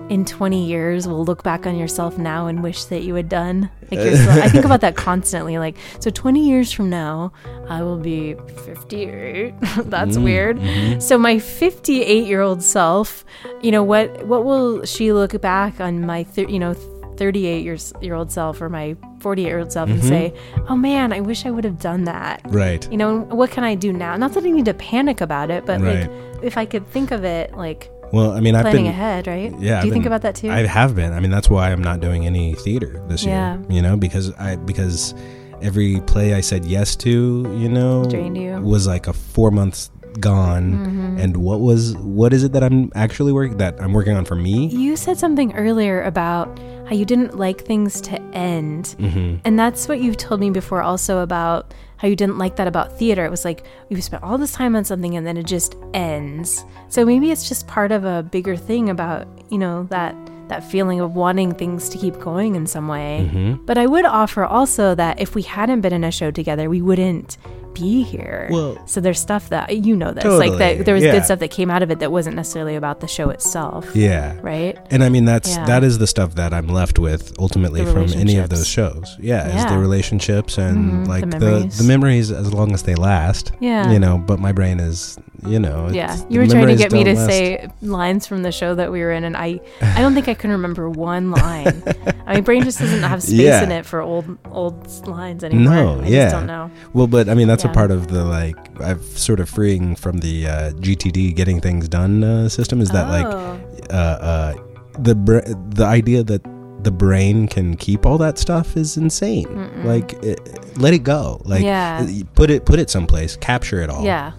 in 0.10 0.24
20 0.26 0.66
years 0.66 1.08
will 1.08 1.26
look 1.26 1.42
back 1.44 1.66
on 1.66 1.76
yourself 1.78 2.18
now 2.18 2.48
and 2.48 2.62
wish 2.62 2.86
that 2.86 3.02
you 3.04 3.16
had 3.16 3.30
done? 3.30 3.70
Like 3.92 4.00
I 4.00 4.50
think 4.50 4.66
about 4.66 4.82
that 4.82 4.96
constantly. 4.96 5.58
Like, 5.60 5.76
so 6.00 6.10
20 6.10 6.48
years 6.48 6.72
from 6.72 6.90
now, 6.90 7.32
I 7.70 7.82
will 7.84 7.98
be 8.00 8.36
58. 8.66 9.54
That's 9.86 10.18
Mm, 10.18 10.24
weird. 10.24 10.58
mm-hmm. 10.58 11.00
So 11.00 11.18
my 11.18 11.40
58 11.40 12.26
year 12.28 12.42
old 12.42 12.62
self, 12.64 13.24
you 13.62 13.72
know, 13.72 13.84
what 13.84 14.26
what 14.26 14.44
will 14.46 14.86
she 14.86 15.14
look 15.14 15.40
back 15.42 15.80
on 15.80 16.06
my, 16.06 16.24
thir- 16.24 16.50
you 16.50 16.60
know, 16.60 16.74
38 17.18 17.64
years 17.64 17.94
year 18.02 18.14
old 18.16 18.32
self 18.32 18.62
or 18.62 18.70
my 18.70 18.96
48 19.22 19.46
year 19.46 19.60
old 19.60 19.72
self 19.72 19.90
and 19.90 20.02
Mhm. 20.02 20.10
say, 20.10 20.34
"Oh 20.68 20.76
man, 20.76 21.14
I 21.14 21.22
wish 21.22 21.46
I 21.46 21.52
would 21.52 21.64
have 21.64 21.80
done 21.80 22.04
that." 22.06 22.42
right? 22.48 22.86
You 22.92 22.98
know, 22.98 23.20
what 23.20 23.52
can 23.52 23.64
I 23.64 23.76
do 23.76 23.94
now? 23.94 24.18
Not 24.18 24.34
that 24.34 24.44
I 24.44 24.50
need 24.50 24.66
to 24.66 24.74
panic 24.74 25.22
about 25.22 25.50
it, 25.50 25.66
but 25.66 25.80
Right. 25.80 26.02
like 26.02 26.10
if 26.44 26.58
I 26.58 26.66
could 26.66 26.86
think 26.92 27.12
of 27.12 27.24
it 27.24 27.56
like 27.56 27.90
Well, 28.12 28.32
I 28.32 28.40
mean, 28.40 28.56
I've 28.56 28.62
planning 28.64 28.84
been 28.86 28.92
ahead, 28.94 29.28
right? 29.28 29.52
Yeah, 29.60 29.76
Do 29.76 29.78
I've 29.80 29.86
you 29.88 29.92
think 29.94 30.06
about 30.06 30.22
that 30.22 30.36
too? 30.36 30.50
I 30.50 30.66
have 30.66 30.96
been. 30.96 31.12
I 31.14 31.20
mean, 31.20 31.32
that's 31.32 31.50
why 31.50 31.72
I'm 31.72 31.82
not 31.84 32.00
doing 32.00 32.26
any 32.26 32.54
theater 32.54 33.02
this 33.08 33.24
Yeah. 33.26 33.58
year. 33.58 33.66
You 33.70 33.82
know, 33.82 33.98
because 33.98 34.32
I 34.36 34.56
because 34.56 35.14
every 35.62 36.00
play 36.02 36.34
I 36.34 36.42
said 36.42 36.66
yes 36.66 36.96
to, 36.98 37.10
you 37.58 37.70
know, 37.70 38.06
Drained 38.06 38.38
you. 38.38 38.58
was 38.62 38.88
like 38.88 39.08
a 39.08 39.14
four 39.14 39.52
months 39.52 39.90
gone. 40.20 40.74
Mm-hmm. 40.74 41.18
And 41.20 41.38
what 41.38 41.60
was 41.60 41.96
what 41.98 42.32
is 42.32 42.44
it 42.44 42.54
that 42.54 42.64
I'm 42.64 42.92
actually 42.96 43.34
working 43.34 43.58
that 43.58 43.82
I'm 43.82 43.92
working 43.94 44.16
on 44.16 44.24
for 44.26 44.36
me? 44.36 44.68
you 44.68 44.96
said 44.96 45.18
something 45.18 45.54
earlier 45.56 46.02
about 46.04 46.58
how 46.88 46.96
you 46.96 47.04
didn't 47.06 47.38
like 47.38 47.66
things 47.66 48.00
to 48.02 48.22
end. 48.34 48.96
hmm 49.00 49.36
And 49.44 49.58
that's 49.60 49.88
what 49.90 50.00
you've 50.00 50.18
told 50.18 50.40
me 50.40 50.52
before 50.52 50.82
also 50.82 51.20
about 51.20 51.74
how 51.98 52.08
you 52.08 52.16
didn't 52.16 52.38
like 52.38 52.56
that 52.58 52.68
about 52.68 52.98
theater. 52.98 53.26
It 53.26 53.32
was 53.32 53.46
like 53.46 53.66
we've 53.90 54.04
spent 54.04 54.24
all 54.24 54.38
this 54.38 54.54
time 54.54 54.76
on 54.76 54.84
something 54.86 55.16
and 55.16 55.26
then 55.26 55.38
it 55.38 55.46
just 55.46 55.76
ends. 55.94 56.66
So 56.90 57.06
maybe 57.06 57.32
it's 57.32 57.48
just 57.48 57.68
part 57.68 57.92
of 57.92 58.06
a 58.06 58.24
bigger 58.24 58.56
thing 58.56 58.90
about, 58.90 59.28
you 59.50 59.58
know, 59.58 59.84
that 59.90 60.16
that 60.48 60.64
feeling 60.64 61.00
of 61.00 61.16
wanting 61.16 61.54
things 61.56 61.90
to 61.90 61.98
keep 61.98 62.20
going 62.20 62.56
in 62.56 62.68
some 62.68 62.88
way. 62.88 63.28
hmm 63.32 63.54
But 63.66 63.78
I 63.78 63.88
would 63.88 64.06
offer 64.06 64.46
also 64.46 64.94
that 64.96 65.20
if 65.20 65.34
we 65.34 65.42
hadn't 65.42 65.82
been 65.82 65.94
in 65.94 66.04
a 66.04 66.12
show 66.12 66.30
together, 66.30 66.70
we 66.70 66.82
wouldn't 66.82 67.38
be 67.76 68.02
here. 68.04 68.48
Well- 68.50 68.78
so 68.88 69.00
there's 69.02 69.20
stuff 69.20 69.50
that 69.50 69.86
you 69.86 69.96
know 69.96 70.12
this, 70.12 70.26
like 70.26 70.58
that 70.58 70.86
there 70.86 70.96
was 70.96 71.04
yeah. 71.04 71.12
good 71.12 71.26
stuff 71.26 71.40
that 71.40 71.52
came 71.52 71.70
out 71.70 71.84
of 71.84 71.92
it 71.92 72.00
that 72.00 72.12
wasn't 72.12 72.36
necessarily 72.36 72.76
about 72.76 73.02
the 73.02 73.08
show 73.08 73.30
itself. 73.30 73.88
Yeah. 73.96 74.36
Right? 74.42 74.78
And 74.90 75.04
I 75.04 75.10
mean 75.10 75.26
that's 75.26 75.50
Yeah. 75.56 75.66
that 75.66 75.84
is 75.84 75.98
the 76.00 76.08
stuff 76.08 76.36
that 76.36 76.54
I'm 76.54 76.68
left 76.68 76.98
with 76.98 77.34
ultimately 77.38 77.86
from 77.86 78.08
any 78.14 78.38
of 78.38 78.50
those 78.50 78.68
shows. 78.68 79.16
Yeah, 79.20 79.56
is 79.56 79.66
the 79.72 79.78
relationships 79.78 80.58
and 80.58 81.06
Mhm, 81.06 81.08
like 81.08 81.30
the 81.30 81.40
the, 81.40 81.74
the 81.78 81.84
memories 81.84 82.32
as 82.32 82.52
long 82.54 82.74
as 82.74 82.84
they 82.84 82.96
last. 82.96 83.52
Yeah. 83.60 83.92
You 83.92 84.00
know, 84.00 84.18
but 84.18 84.40
my 84.40 84.52
brain 84.52 84.80
is, 84.80 85.18
you 85.48 85.60
know, 85.60 85.90
Yeah, 85.92 86.16
you 86.30 86.40
were 86.40 86.48
trying 86.48 86.68
to 86.68 86.76
get 86.76 86.92
me 86.92 87.04
to 87.04 87.14
last. 87.14 87.28
say 87.28 87.68
lines 87.82 88.28
from 88.28 88.44
the 88.44 88.52
show 88.52 88.76
that 88.76 88.92
we 88.92 89.00
were 89.02 89.12
in, 89.12 89.24
and 89.24 89.36
I, 89.38 89.60
I 89.82 90.02
don't 90.02 90.14
think 90.14 90.28
I 90.28 90.34
can 90.34 90.52
remember 90.52 90.90
one 90.90 91.32
line. 91.32 91.84
I 92.28 92.36
mean, 92.36 92.44
brain 92.44 92.64
just 92.64 92.80
doesn't 92.80 93.04
have 93.04 93.22
space 93.32 93.40
Yeah. 93.40 93.64
in 93.64 93.72
it 93.72 93.86
for 93.86 94.02
old, 94.02 94.38
old 94.52 95.08
lines 95.08 95.44
anymore. 95.44 95.74
No, 95.76 96.02
I 96.02 96.08
yeah. 96.08 96.32
don't 96.32 96.48
know. 96.48 96.72
Well, 96.94 97.08
but 97.08 97.30
I 97.30 97.34
mean 97.34 97.48
that's 97.48 97.64
Yeah. 97.64 97.72
a 97.72 97.74
part 97.74 97.92
of 97.92 98.08
the 98.08 98.24
like 98.26 98.58
I've 98.82 99.04
sort 99.04 99.40
of 99.40 99.50
freeing 99.50 99.96
from 99.96 100.18
the 100.20 100.48
uh, 100.48 100.72
GTD 100.74 101.36
getting 101.36 101.62
things 101.62 101.88
done 101.88 102.24
uh, 102.24 102.50
system 102.50 102.82
is 102.82 102.90
that 102.90 103.10
like 103.10 103.26
Oh. 103.26 103.60
uh, 103.92 103.94
uh, 103.94 104.54
the 105.00 105.14
br- 105.16 105.48
the 105.70 105.86
idea 105.86 106.24
that 106.24 106.42
the 106.84 106.92
brain 106.92 107.48
can 107.48 107.76
keep 107.76 108.06
all 108.06 108.18
that 108.20 108.38
stuff 108.38 108.78
is 108.78 108.96
insane. 108.98 109.48
Mm-mm. 109.48 109.84
Like 109.86 110.14
it, 110.24 110.40
let 110.78 110.94
it 110.94 111.00
go. 111.04 111.42
Like 111.46 111.64
Yeah. 111.64 112.06
put 112.36 112.50
it 112.52 112.66
put 112.66 112.80
it 112.80 112.90
someplace, 112.90 113.36
capture 113.38 113.82
it 113.82 113.90
all. 113.90 114.04
yeah, 114.04 114.34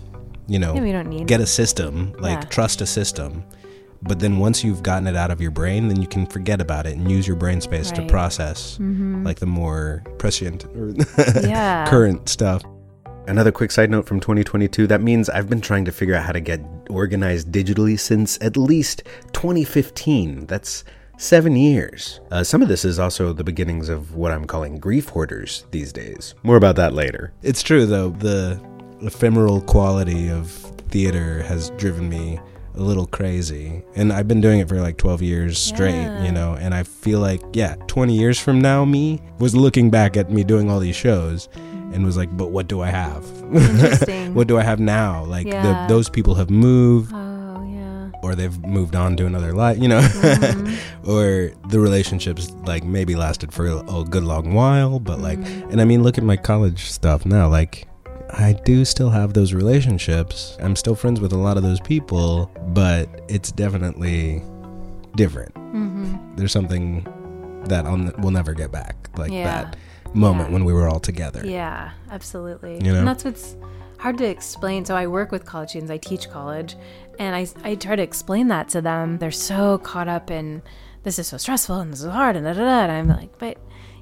You 0.48 0.58
know, 0.58 0.74
yeah, 0.74 0.82
we 0.82 0.92
don't 0.92 1.08
need 1.08 1.26
get 1.26 1.40
a 1.40 1.46
system, 1.46 2.12
like 2.18 2.40
Yeah. 2.42 2.48
trust 2.48 2.80
a 2.80 2.86
system. 2.86 3.42
But 4.02 4.20
then 4.20 4.38
once 4.38 4.62
you've 4.62 4.82
gotten 4.82 5.06
it 5.08 5.16
out 5.16 5.30
of 5.30 5.40
your 5.40 5.50
brain, 5.50 5.88
then 5.88 6.00
you 6.00 6.06
can 6.06 6.26
forget 6.26 6.60
about 6.60 6.86
it 6.86 6.96
and 6.96 7.10
use 7.10 7.26
your 7.26 7.34
brain 7.36 7.60
space 7.60 7.90
to 7.92 8.02
Right. 8.02 8.10
process 8.10 8.78
Mhm. 8.80 9.24
like 9.24 9.38
the 9.40 9.46
more 9.46 10.02
prescient 10.18 10.66
or 10.76 10.92
yeah, 11.42 11.86
current 11.88 12.28
stuff. 12.28 12.62
Another 13.26 13.50
quick 13.50 13.72
side 13.72 13.90
note 13.90 14.06
from 14.06 14.20
2022 14.20 14.86
that 14.86 15.02
means 15.02 15.28
I've 15.28 15.48
been 15.48 15.60
trying 15.60 15.84
to 15.86 15.90
figure 15.92 16.14
out 16.14 16.24
how 16.24 16.32
to 16.32 16.40
get 16.40 16.60
organized 16.88 17.50
digitally 17.50 17.98
since 17.98 18.38
at 18.40 18.56
least 18.56 19.02
2015. 19.32 20.46
That's 20.46 20.84
seven 21.18 21.56
years. 21.56 22.20
Uh, 22.30 22.44
some 22.44 22.62
of 22.62 22.68
this 22.68 22.84
is 22.84 22.98
also 22.98 23.32
the 23.32 23.42
beginnings 23.42 23.88
of 23.88 24.14
what 24.14 24.30
I'm 24.30 24.44
calling 24.44 24.78
grief 24.78 25.08
hoarders 25.08 25.64
these 25.72 25.92
days. 25.92 26.34
More 26.44 26.56
about 26.56 26.76
that 26.76 26.92
later. 26.92 27.32
It's 27.42 27.62
true 27.62 27.86
though. 27.86 28.10
The 28.10 28.60
ephemeral 29.02 29.60
quality 29.62 30.28
of 30.30 30.50
theater 30.90 31.42
has 31.42 31.70
driven 31.70 32.08
me 32.08 32.38
a 32.74 32.80
little 32.82 33.06
crazy. 33.06 33.82
And 33.94 34.12
I've 34.12 34.28
been 34.28 34.40
doing 34.42 34.60
it 34.60 34.68
for 34.68 34.80
like 34.80 34.98
12 34.98 35.22
years 35.22 35.58
straight, 35.58 35.92
Yeah. 35.94 36.24
you 36.24 36.32
know, 36.32 36.54
and 36.60 36.74
I 36.74 36.82
feel 36.82 37.20
like 37.20 37.40
yeah, 37.54 37.74
20 37.86 38.14
years 38.16 38.38
from 38.38 38.60
now 38.60 38.84
me 38.84 39.20
was 39.38 39.56
looking 39.56 39.90
back 39.90 40.16
at 40.16 40.30
me 40.30 40.44
doing 40.44 40.70
all 40.70 40.78
these 40.80 40.96
shows 40.96 41.48
and 41.92 42.04
was 42.04 42.16
like, 42.16 42.36
"But 42.36 42.50
what 42.50 42.68
do 42.68 42.82
I 42.82 42.88
have? 42.90 43.24
What 44.34 44.46
do 44.48 44.58
I 44.58 44.62
have 44.62 44.78
now?" 44.80 45.24
Like 45.24 45.46
Yeah. 45.46 45.62
the, 45.86 45.94
those 45.94 46.10
people 46.10 46.34
have 46.34 46.50
moved 46.50 47.12
Oh 47.14 47.64
yeah. 47.72 48.10
or 48.22 48.34
they've 48.34 48.58
moved 48.66 48.94
on 48.94 49.16
to 49.16 49.24
another 49.26 49.52
life, 49.54 49.78
you 49.78 49.88
know, 49.88 50.00
Mhm. 50.00 50.76
or 51.08 51.52
the 51.70 51.80
relationships 51.80 52.52
like 52.66 52.84
maybe 52.84 53.14
lasted 53.16 53.52
for 53.54 53.66
a, 53.66 53.78
a 53.78 54.04
good 54.04 54.24
long 54.24 54.52
while, 54.52 54.98
but 55.00 55.18
like, 55.20 55.38
Mhm. 55.38 55.72
and 55.72 55.80
I 55.80 55.84
mean, 55.86 56.02
look 56.02 56.18
at 56.18 56.24
my 56.24 56.36
college 56.36 56.90
stuff 56.90 57.24
now. 57.24 57.48
Like, 57.48 57.86
I 58.30 58.52
do 58.64 58.84
still 58.84 59.10
have 59.10 59.34
those 59.34 59.52
relationships. 59.54 60.56
I'm 60.60 60.76
still 60.76 60.94
friends 60.94 61.20
with 61.20 61.32
a 61.32 61.36
lot 61.38 61.56
of 61.56 61.62
those 61.62 61.80
people, 61.80 62.50
but 62.68 63.08
it's 63.28 63.52
definitely 63.52 64.42
different. 65.14 65.54
Mm-hmm. 65.54 66.36
There's 66.36 66.52
something 66.52 67.04
that 67.68 67.86
I'll, 67.86 67.94
n- 67.94 68.12
we'll 68.18 68.32
never 68.32 68.52
get 68.52 68.70
back, 68.72 69.08
like 69.16 69.30
Yeah. 69.32 69.44
that 69.44 69.76
moment 70.14 70.48
Yeah. 70.50 70.54
when 70.54 70.64
we 70.64 70.72
were 70.72 70.88
all 70.88 71.00
together. 71.00 71.42
Yeah, 71.46 71.90
absolutely. 72.10 72.74
You 72.84 72.92
know? 72.92 72.98
And 72.98 73.08
that's 73.08 73.24
what's 73.24 73.56
hard 73.98 74.18
to 74.18 74.24
explain. 74.26 74.84
So 74.84 74.94
I 74.96 75.06
work 75.06 75.32
with 75.32 75.44
college 75.44 75.70
students, 75.70 75.90
I 75.90 75.98
teach 75.98 76.28
college, 76.30 76.76
and 77.18 77.34
I, 77.34 77.46
I 77.64 77.74
try 77.76 77.96
to 77.96 78.02
explain 78.02 78.48
that 78.48 78.68
to 78.70 78.80
them. 78.82 79.18
They're 79.18 79.30
so 79.30 79.78
caught 79.78 80.08
up 80.08 80.30
in 80.30 80.62
this 81.04 81.18
is 81.20 81.28
so 81.28 81.36
stressful 81.36 81.76
and 81.78 81.92
this 81.92 82.00
is 82.02 82.10
hard 82.10 82.34
and 82.36 82.44
da 82.44 82.52
da 82.52 82.58
da. 82.64 82.82
And 82.82 82.92
I'm 82.92 83.08
like, 83.08 83.38
but 83.38 83.56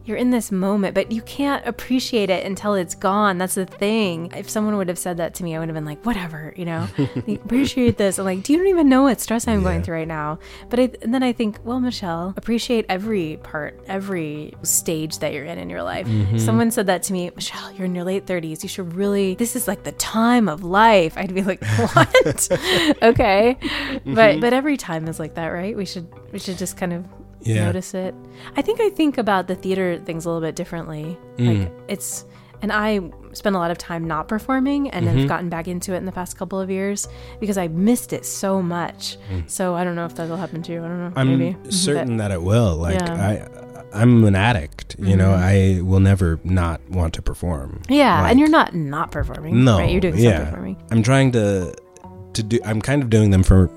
you're 0.05 0.19
in 0.19 0.31
this 0.31 0.53
moment, 0.53 0.95
but 0.95 1.11
you 1.11 1.23
can't 1.23 1.67
appreciate 1.67 2.29
it 2.29 2.45
until 2.45 2.75
it's 2.75 2.95
gone. 2.95 3.39
That's 3.39 3.55
the 3.55 3.65
thing. 3.65 4.31
If 4.37 4.51
someone 4.51 4.77
would 4.77 4.89
have 4.89 4.99
said 4.99 5.17
that 5.17 5.35
to 5.37 5.45
me, 5.45 5.57
I 5.57 5.59
would 5.59 5.69
have 5.69 5.75
been 5.75 5.87
like, 5.87 6.05
whatever, 6.05 6.53
you 6.57 6.67
know, 6.67 6.87
appreciate 7.27 7.97
this. 7.97 8.19
I'm 8.19 8.27
like, 8.27 8.43
do 8.43 8.53
you 8.53 8.59
don't 8.59 8.69
even 8.69 8.89
know 8.91 9.05
what 9.05 9.21
stress 9.21 9.49
I'm 9.49 9.63
going 9.63 9.83
through 9.83 9.95
right 9.95 10.09
now? 10.09 10.39
But 10.69 10.79
I, 10.79 10.91
and 11.01 11.15
then 11.15 11.23
I 11.23 11.33
think, 11.33 11.59
well, 11.65 11.81
Michelle, 11.81 12.35
appreciate 12.37 12.85
every 12.91 13.39
part, 13.43 13.83
every 13.87 14.55
stage 14.63 15.21
that 15.21 15.33
you're 15.33 15.47
in 15.47 15.59
in 15.59 15.71
your 15.71 15.83
life. 15.83 16.07
Mm-hmm. 16.07 16.37
Someone 16.37 16.71
said 16.71 16.87
that 16.87 17.03
to 17.05 17.15
me, 17.15 17.31
Michelle, 17.35 17.73
you're 17.73 17.87
in 17.87 17.95
your 17.95 18.05
late 18.05 18.27
30s. 18.27 18.63
You 18.63 18.69
should 18.69 18.93
really, 18.95 19.37
this 19.37 19.57
is 19.57 19.67
like 19.67 19.85
the 19.85 19.93
time 19.93 20.49
of 20.49 20.63
life. 20.63 21.17
I'd 21.17 21.35
be 21.35 21.43
like, 21.43 21.65
what? 21.95 22.49
okay. 23.03 23.57
But, 23.61 24.05
mm-hmm. 24.05 24.41
but 24.41 24.53
every 24.53 24.77
time 24.77 25.09
is 25.09 25.19
like 25.19 25.35
that, 25.37 25.49
right? 25.49 25.75
We 25.75 25.87
should, 25.87 26.07
we 26.31 26.39
should 26.39 26.59
just 26.59 26.77
kind 26.77 26.93
of 26.93 27.07
Yeah. 27.45 27.65
notice 27.67 27.95
it. 27.95 28.15
I 28.57 28.63
think 28.63 28.81
I 28.81 28.91
think 28.91 29.19
about 29.19 29.49
the 29.49 29.55
theater 29.55 30.01
things 30.05 30.25
a 30.25 30.29
little 30.29 30.41
bit 30.41 30.57
differently. 30.57 31.17
Mm. 31.37 31.61
Like 31.61 31.73
it's 31.89 32.25
and 32.63 32.73
I 32.73 33.01
spent 33.33 33.57
a 33.57 33.59
lot 33.59 33.71
of 33.71 33.77
time 33.77 34.07
not 34.07 34.27
performing 34.27 34.89
and 34.89 35.07
have 35.07 35.17
mm-hmm. 35.17 35.27
gotten 35.27 35.49
back 35.51 35.69
into 35.69 35.93
it 35.93 35.99
in 35.99 36.07
the 36.07 36.13
past 36.13 36.39
couple 36.39 36.59
of 36.59 36.71
years 36.71 37.09
because 37.39 37.59
I 37.59 37.69
missed 37.69 38.15
it 38.15 38.25
so 38.25 38.63
much. 38.63 39.19
Mm. 39.31 39.51
So 39.51 39.75
I 39.75 39.85
don't 39.85 39.97
know 39.97 40.07
if 40.07 40.15
that'll 40.15 40.39
happen 40.39 40.63
to 40.63 40.73
you. 40.73 40.83
I 40.83 40.89
don't 40.89 40.99
know. 40.99 41.13
I'm 41.15 41.39
maybe. 41.39 41.57
certain 41.71 42.17
that 42.17 42.31
it 42.31 42.43
will. 42.43 42.77
Like 42.77 42.95
Yeah. 42.95 43.09
Mm-hmm. 43.09 43.61
I, 43.61 44.01
I'm 44.01 44.25
an 44.25 44.35
addict. 44.35 44.97
You 44.99 45.17
know, 45.17 45.31
mm-hmm. 45.33 45.79
I 45.79 45.83
will 45.83 46.01
never 46.01 46.41
not 46.43 46.81
want 46.89 47.15
to 47.15 47.23
perform. 47.23 47.83
Yeah, 47.89 48.23
Like, 48.23 48.31
and 48.31 48.41
you're 48.41 48.49
not 48.49 48.75
not 48.75 49.11
performing. 49.11 49.65
No, 49.65 49.79
right? 49.79 49.91
You're 49.91 50.01
doing 50.01 50.19
yeah. 50.19 50.45
performing. 50.45 50.83
I'm 50.91 51.03
trying 51.03 51.33
to 51.33 51.75
to 52.33 52.43
do. 52.43 52.59
I'm 52.65 52.81
kind 52.81 53.03
of 53.03 53.11
doing 53.11 53.31
them 53.31 53.43
for 53.43 53.71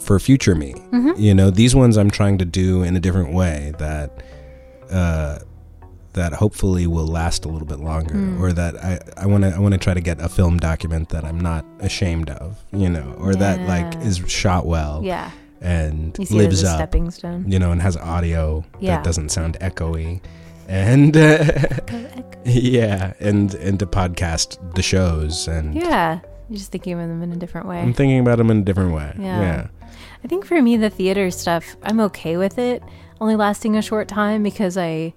for 0.00 0.18
future 0.20 0.54
me. 0.54 0.72
Mm-hmm. 0.92 1.12
You 1.20 1.34
know, 1.34 1.50
these 1.50 1.74
ones 1.74 1.96
I'm 1.96 2.10
trying 2.10 2.38
to 2.38 2.44
do 2.44 2.82
in 2.82 2.96
a 2.96 3.00
different 3.00 3.32
way 3.34 3.72
that 3.78 4.22
uh, 4.90 5.38
that 6.12 6.32
hopefully 6.34 6.86
will 6.86 7.06
last 7.08 7.44
a 7.44 7.48
little 7.48 7.66
bit 7.66 7.80
longer, 7.80 8.14
Mm. 8.14 8.40
or 8.40 8.52
that 8.52 8.76
I 8.76 9.00
I 9.16 9.26
want 9.26 9.42
to 9.44 9.50
I 9.54 9.58
want 9.58 9.72
to 9.72 9.78
try 9.78 9.94
to 9.94 10.00
get 10.00 10.20
a 10.20 10.28
film 10.28 10.58
document 10.58 11.08
that 11.08 11.24
I'm 11.24 11.40
not 11.40 11.64
ashamed 11.80 12.30
of. 12.30 12.62
You 12.72 12.88
know, 12.88 13.14
or 13.18 13.34
that 13.34 13.66
like 13.68 13.96
is 14.04 14.22
shot 14.28 14.66
well 14.66 15.00
Yeah, 15.02 15.30
and 15.60 16.16
you 16.18 16.26
see 16.26 16.36
it 16.36 16.38
as 16.40 16.44
lives 16.46 16.64
up. 16.64 16.76
stepping 16.76 17.10
stone. 17.10 17.50
You 17.50 17.58
know, 17.58 17.72
and 17.72 17.82
has 17.82 17.96
audio 17.96 18.64
Yeah. 18.80 18.96
that 18.96 19.04
doesn't 19.04 19.30
sound 19.30 19.56
echoey. 19.60 20.20
And 20.68 21.16
uh, 21.16 21.44
yeah, 22.44 23.14
and 23.20 23.54
and 23.54 23.78
to 23.80 23.86
podcast 23.86 24.58
the 24.74 24.82
shows 24.82 25.48
and 25.48 25.74
Yeah, 25.74 26.20
you're 26.48 26.58
just 26.58 26.70
thinking 26.72 26.94
of 27.00 27.08
them 27.08 27.22
in 27.22 27.32
a 27.32 27.36
different 27.36 27.66
way. 27.66 27.80
I'm 27.80 27.92
thinking 27.92 28.20
about 28.20 28.38
them 28.38 28.50
in 28.50 28.58
a 28.58 28.62
different 28.62 28.92
way. 28.94 29.14
Yeah. 29.18 29.66
I 30.24 30.26
think 30.26 30.46
for 30.46 30.60
me, 30.62 30.76
the 30.76 30.90
theater 30.90 31.30
stuff, 31.30 31.76
I'm 31.82 32.00
okay 32.00 32.36
with 32.36 32.58
it 32.58 32.82
only 33.20 33.36
lasting 33.36 33.76
a 33.76 33.82
short 33.82 34.08
time 34.08 34.42
because 34.42 34.76
I, 34.76 35.14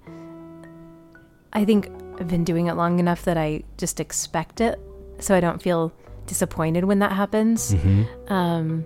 I 1.54 1.66
think 1.66 1.90
I've 2.20 2.28
been 2.28 2.44
doing 2.44 2.68
it 2.68 2.74
long 2.74 3.00
enough 3.00 3.24
that 3.26 3.38
I 3.38 3.64
just 3.78 4.00
expect 4.00 4.62
it, 4.62 4.80
so 5.20 5.36
I 5.36 5.40
don't 5.40 5.62
feel 5.62 5.92
disappointed 6.26 6.84
when 6.84 7.00
that 7.00 7.12
happens. 7.12 7.74
Mm-hmm. 7.74 8.32
Um, 8.34 8.86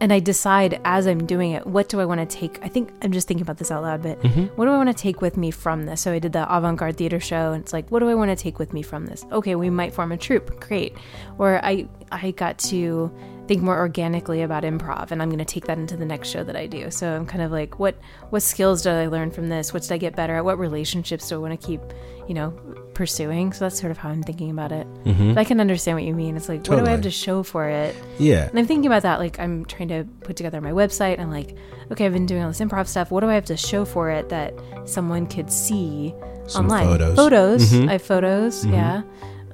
and 0.00 0.12
I 0.12 0.18
decide 0.20 0.80
as 0.84 1.06
I'm 1.06 1.24
doing 1.24 1.52
it, 1.52 1.66
what 1.66 1.88
do 1.88 2.00
I 2.00 2.04
want 2.04 2.28
to 2.28 2.36
take? 2.38 2.58
I 2.62 2.68
think 2.68 2.92
I'm 3.02 3.12
just 3.12 3.26
thinking 3.26 3.42
about 3.42 3.56
this 3.58 3.70
out 3.70 3.82
loud, 3.82 4.02
but 4.02 4.20
Mm-hmm. 4.20 4.44
what 4.56 4.66
do 4.66 4.72
I 4.72 4.76
want 4.76 4.90
to 4.90 4.94
take 4.94 5.20
with 5.20 5.36
me 5.36 5.50
from 5.50 5.86
this? 5.86 6.02
So 6.02 6.12
I 6.12 6.18
did 6.18 6.32
the 6.32 6.54
avant 6.54 6.78
garde 6.78 6.96
theater 6.96 7.20
show, 7.20 7.52
and 7.52 7.62
it's 7.62 7.72
like, 7.72 7.88
what 7.90 8.00
do 8.00 8.08
I 8.08 8.14
want 8.14 8.30
to 8.30 8.36
take 8.36 8.58
with 8.58 8.72
me 8.72 8.82
from 8.82 9.06
this? 9.06 9.24
Okay, 9.32 9.54
we 9.54 9.70
might 9.70 9.94
form 9.94 10.12
a 10.12 10.16
troupe, 10.16 10.60
great. 10.60 10.94
Or 11.38 11.64
I 11.64 11.88
I 12.12 12.32
got 12.32 12.58
to 12.70 13.10
think 13.46 13.62
more 13.62 13.76
organically 13.78 14.42
about 14.42 14.62
improv, 14.64 15.10
and 15.10 15.20
I'm 15.22 15.28
going 15.28 15.38
to 15.38 15.44
take 15.44 15.66
that 15.66 15.76
into 15.78 15.96
the 15.96 16.04
next 16.06 16.28
show 16.28 16.42
that 16.44 16.56
I 16.56 16.66
do. 16.66 16.90
So 16.90 17.14
I'm 17.14 17.26
kind 17.26 17.42
of 17.42 17.50
like, 17.52 17.78
what 17.78 17.96
what 18.30 18.40
skills 18.42 18.82
did 18.82 18.92
I 18.92 19.06
learn 19.06 19.30
from 19.30 19.48
this? 19.48 19.72
What 19.74 19.82
did 19.82 19.92
I 19.92 19.98
get 19.98 20.16
better 20.16 20.36
at? 20.36 20.44
What 20.44 20.58
relationships 20.58 21.28
do 21.28 21.34
I 21.34 21.38
want 21.38 21.60
to 21.60 21.66
keep, 21.66 21.80
you 22.26 22.34
know, 22.34 22.50
pursuing? 22.94 23.52
So 23.52 23.64
that's 23.66 23.78
sort 23.78 23.90
of 23.90 23.98
how 23.98 24.08
I'm 24.08 24.22
thinking 24.22 24.50
about 24.50 24.72
it. 24.72 24.86
But 25.04 25.38
I 25.38 25.44
can 25.44 25.60
understand 25.60 25.96
what 25.96 26.04
you 26.04 26.14
mean. 26.14 26.36
It's 26.36 26.48
like, 26.48 26.66
what 26.66 26.76
do 26.78 26.86
I 26.86 26.90
have 26.90 27.00
Mm-hmm. 27.00 27.02
To 27.02 27.10
show 27.10 27.42
for 27.42 27.68
it? 27.68 27.94
Yeah. 28.18 28.48
And 28.48 28.58
I'm 28.58 28.66
thinking 28.66 28.86
about 28.86 29.02
that, 29.02 29.18
like 29.18 29.38
I'm 29.38 29.64
trying 29.66 29.88
to 29.88 30.04
put 30.22 30.36
together 30.36 30.60
my 30.60 30.70
website. 30.72 31.20
I'm 31.20 31.30
like, 31.30 31.54
okay, 31.92 32.06
I've 32.06 32.12
been 32.14 32.24
doing 32.26 32.42
all 32.42 32.48
this 32.48 32.60
improv 32.60 32.86
stuff. 32.86 33.10
What 33.10 33.20
do 33.20 33.28
I 33.28 33.34
have 33.34 33.44
to 33.46 33.56
show 33.56 33.84
for 33.84 34.10
it 34.10 34.28
that 34.30 34.54
someone 34.86 35.26
could 35.26 35.50
see 35.52 36.14
Some 36.46 36.64
online? 36.66 36.86
photos. 36.86 37.16
Photos. 37.16 37.72
Mhm. 37.72 37.88
I 37.88 37.92
have 37.92 38.02
photos. 38.02 38.64
Yeah. 38.64 39.02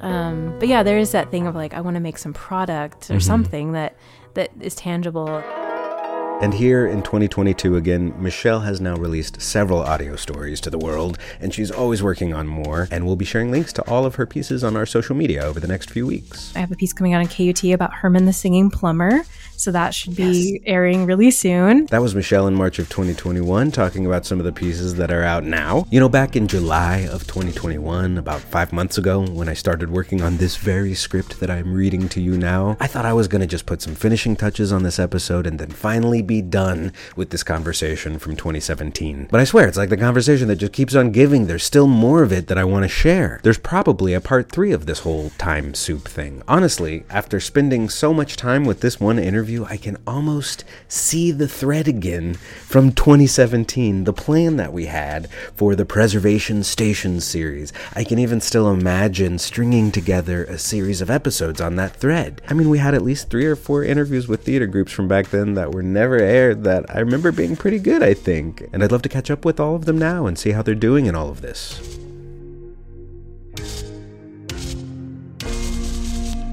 Um, 0.00 0.58
but 0.58 0.68
yeah, 0.68 0.82
there 0.82 0.98
is 0.98 1.12
that 1.12 1.30
thing 1.30 1.46
of 1.46 1.54
like 1.54 1.74
I 1.74 1.80
want 1.80 1.94
to 1.94 2.00
make 2.00 2.18
some 2.18 2.32
product 2.32 3.10
or 3.10 3.20
something 3.20 3.72
that 3.72 3.96
that 4.34 4.50
is 4.60 4.74
tangible. 4.74 5.42
And 6.40 6.54
here 6.54 6.86
in 6.86 7.02
2022 7.02 7.76
again, 7.76 8.14
Michelle 8.18 8.60
has 8.60 8.80
now 8.80 8.96
released 8.96 9.42
several 9.42 9.80
audio 9.80 10.16
stories 10.16 10.58
to 10.62 10.70
the 10.70 10.78
world, 10.78 11.18
and 11.38 11.52
she's 11.52 11.70
always 11.70 12.02
working 12.02 12.32
on 12.32 12.46
more. 12.46 12.88
And 12.90 13.04
we'll 13.04 13.16
be 13.16 13.26
sharing 13.26 13.50
links 13.50 13.74
to 13.74 13.82
all 13.82 14.06
of 14.06 14.14
her 14.14 14.24
pieces 14.24 14.64
on 14.64 14.74
our 14.74 14.86
social 14.86 15.14
media 15.14 15.42
over 15.42 15.60
the 15.60 15.68
next 15.68 15.90
few 15.90 16.06
weeks. 16.06 16.56
I 16.56 16.60
have 16.60 16.72
a 16.72 16.76
piece 16.76 16.94
coming 16.94 17.12
out 17.12 17.20
on 17.20 17.26
KUT 17.26 17.64
about 17.64 17.92
Herman 17.92 18.24
the 18.24 18.32
Singing 18.32 18.70
Plumber. 18.70 19.22
So 19.60 19.70
that 19.72 19.92
should 19.92 20.16
be 20.16 20.62
airing 20.64 21.04
really 21.04 21.30
soon. 21.30 21.84
That 21.86 22.00
was 22.00 22.14
Michelle 22.14 22.46
in 22.46 22.54
March 22.54 22.78
of 22.78 22.88
2021 22.88 23.70
talking 23.72 24.06
about 24.06 24.24
some 24.24 24.38
of 24.38 24.46
the 24.46 24.52
pieces 24.52 24.94
that 24.94 25.12
are 25.12 25.22
out 25.22 25.44
now. 25.44 25.84
You 25.90 26.00
know, 26.00 26.08
back 26.08 26.34
in 26.34 26.48
July 26.48 27.00
of 27.00 27.26
2021, 27.26 28.16
about 28.16 28.40
five 28.40 28.72
months 28.72 28.96
ago, 28.96 29.20
when 29.26 29.50
I 29.50 29.52
started 29.52 29.90
working 29.90 30.22
on 30.22 30.38
this 30.38 30.56
very 30.56 30.94
script 30.94 31.40
that 31.40 31.50
I'm 31.50 31.74
reading 31.74 32.08
to 32.08 32.22
you 32.22 32.38
now, 32.38 32.78
I 32.80 32.86
thought 32.86 33.04
I 33.04 33.12
was 33.12 33.28
going 33.28 33.42
to 33.42 33.46
just 33.46 33.66
put 33.66 33.82
some 33.82 33.94
finishing 33.94 34.34
touches 34.34 34.72
on 34.72 34.82
this 34.82 34.98
episode 34.98 35.46
and 35.46 35.58
then 35.58 35.68
finally 35.68 36.22
be 36.22 36.40
done 36.40 36.94
with 37.14 37.28
this 37.28 37.42
conversation 37.42 38.18
from 38.18 38.36
2017. 38.36 39.28
But 39.30 39.40
I 39.40 39.44
swear, 39.44 39.68
it's 39.68 39.76
like 39.76 39.90
the 39.90 39.98
conversation 39.98 40.48
that 40.48 40.56
just 40.56 40.72
keeps 40.72 40.94
on 40.94 41.12
giving. 41.12 41.48
There's 41.48 41.64
still 41.64 41.86
more 41.86 42.22
of 42.22 42.32
it 42.32 42.46
that 42.46 42.56
I 42.56 42.64
want 42.64 42.84
to 42.84 42.88
share. 42.88 43.40
There's 43.42 43.58
probably 43.58 44.14
a 44.14 44.22
part 44.22 44.50
three 44.50 44.72
of 44.72 44.86
this 44.86 45.00
whole 45.00 45.28
time 45.36 45.74
soup 45.74 46.08
thing. 46.08 46.42
Honestly, 46.48 47.04
after 47.10 47.40
spending 47.40 47.90
so 47.90 48.14
much 48.14 48.36
time 48.36 48.64
with 48.64 48.80
this 48.80 48.98
one 48.98 49.18
interview, 49.18 49.49
I 49.58 49.76
can 49.76 49.96
almost 50.06 50.64
see 50.86 51.32
the 51.32 51.48
thread 51.48 51.88
again 51.88 52.34
from 52.34 52.92
2017, 52.92 54.04
the 54.04 54.12
plan 54.12 54.56
that 54.56 54.72
we 54.72 54.86
had 54.86 55.28
for 55.56 55.74
the 55.74 55.84
Preservation 55.84 56.62
Station 56.62 57.20
series. 57.20 57.72
I 57.94 58.04
can 58.04 58.18
even 58.20 58.40
still 58.40 58.70
imagine 58.70 59.38
stringing 59.38 59.90
together 59.90 60.44
a 60.44 60.56
series 60.56 61.00
of 61.00 61.10
episodes 61.10 61.60
on 61.60 61.74
that 61.76 61.96
thread. 61.96 62.40
I 62.48 62.54
mean, 62.54 62.70
we 62.70 62.78
had 62.78 62.94
at 62.94 63.02
least 63.02 63.28
three 63.28 63.46
or 63.46 63.56
four 63.56 63.82
interviews 63.82 64.28
with 64.28 64.44
theater 64.44 64.66
groups 64.66 64.92
from 64.92 65.08
back 65.08 65.30
then 65.30 65.54
that 65.54 65.72
were 65.72 65.82
never 65.82 66.16
aired 66.16 66.62
that 66.64 66.86
I 66.94 67.00
remember 67.00 67.32
being 67.32 67.56
pretty 67.56 67.80
good, 67.80 68.02
I 68.02 68.14
think. 68.14 68.68
And 68.72 68.84
I'd 68.84 68.92
love 68.92 69.02
to 69.02 69.08
catch 69.08 69.30
up 69.30 69.44
with 69.44 69.58
all 69.58 69.74
of 69.74 69.84
them 69.84 69.98
now 69.98 70.26
and 70.26 70.38
see 70.38 70.52
how 70.52 70.62
they're 70.62 70.74
doing 70.76 71.06
in 71.06 71.16
all 71.16 71.28
of 71.28 71.40
this. 71.40 71.99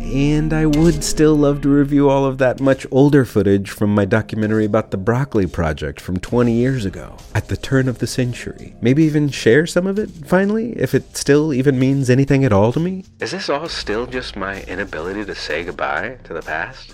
And 0.07 0.53
I 0.53 0.65
would 0.65 1.03
still 1.03 1.35
love 1.35 1.59
to 1.61 1.69
review 1.69 2.09
all 2.09 2.23
of 2.23 2.37
that 2.37 2.61
much 2.61 2.87
older 2.91 3.25
footage 3.25 3.69
from 3.69 3.93
my 3.93 4.05
documentary 4.05 4.63
about 4.63 4.91
the 4.91 4.97
Broccoli 4.97 5.47
Project 5.47 5.99
from 5.99 6.17
20 6.17 6.53
years 6.53 6.85
ago, 6.85 7.17
at 7.35 7.49
the 7.49 7.57
turn 7.57 7.89
of 7.89 7.99
the 7.99 8.07
century. 8.07 8.73
Maybe 8.79 9.03
even 9.03 9.27
share 9.27 9.67
some 9.67 9.85
of 9.85 9.99
it, 9.99 10.09
finally, 10.25 10.71
if 10.77 10.95
it 10.95 11.17
still 11.17 11.53
even 11.53 11.77
means 11.77 12.09
anything 12.09 12.45
at 12.45 12.53
all 12.53 12.71
to 12.71 12.79
me? 12.79 13.03
Is 13.19 13.31
this 13.31 13.49
all 13.49 13.67
still 13.67 14.05
just 14.07 14.37
my 14.37 14.63
inability 14.63 15.25
to 15.25 15.35
say 15.35 15.65
goodbye 15.65 16.17
to 16.23 16.33
the 16.33 16.41
past? 16.41 16.93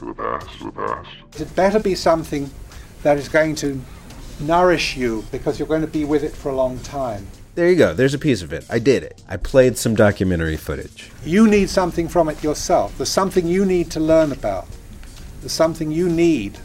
It 1.40 1.56
better 1.56 1.80
be 1.80 1.94
something 1.94 2.50
that 3.04 3.18
is 3.18 3.30
going 3.30 3.54
to 3.58 3.80
nourish 4.40 4.98
you 4.98 5.24
because 5.32 5.60
you're 5.60 5.68
going 5.68 5.82
to 5.82 5.88
be 5.88 6.04
with 6.04 6.24
it 6.24 6.34
for 6.34 6.50
a 6.50 6.56
long 6.56 6.80
time. 6.80 7.28
There 7.56 7.70
you 7.70 7.76
go, 7.76 7.94
there's 7.94 8.16
a 8.16 8.20
piece 8.20 8.42
of 8.42 8.52
it. 8.52 8.66
I 8.68 8.80
did 8.80 9.04
it. 9.04 9.22
I 9.30 9.38
played 9.38 9.78
some 9.78 9.94
documentary 9.94 10.58
footage. 10.58 11.12
You 11.24 11.48
need 11.48 11.70
something 11.70 12.08
from 12.08 12.28
it 12.28 12.44
yourself. 12.44 12.98
There's 12.98 13.10
something 13.10 13.46
you 13.46 13.64
need 13.64 13.92
to 13.92 14.00
learn 14.00 14.32
about. 14.32 14.66
There's 15.42 15.52
something 15.52 15.92
you 15.92 16.10
need. 16.10 16.58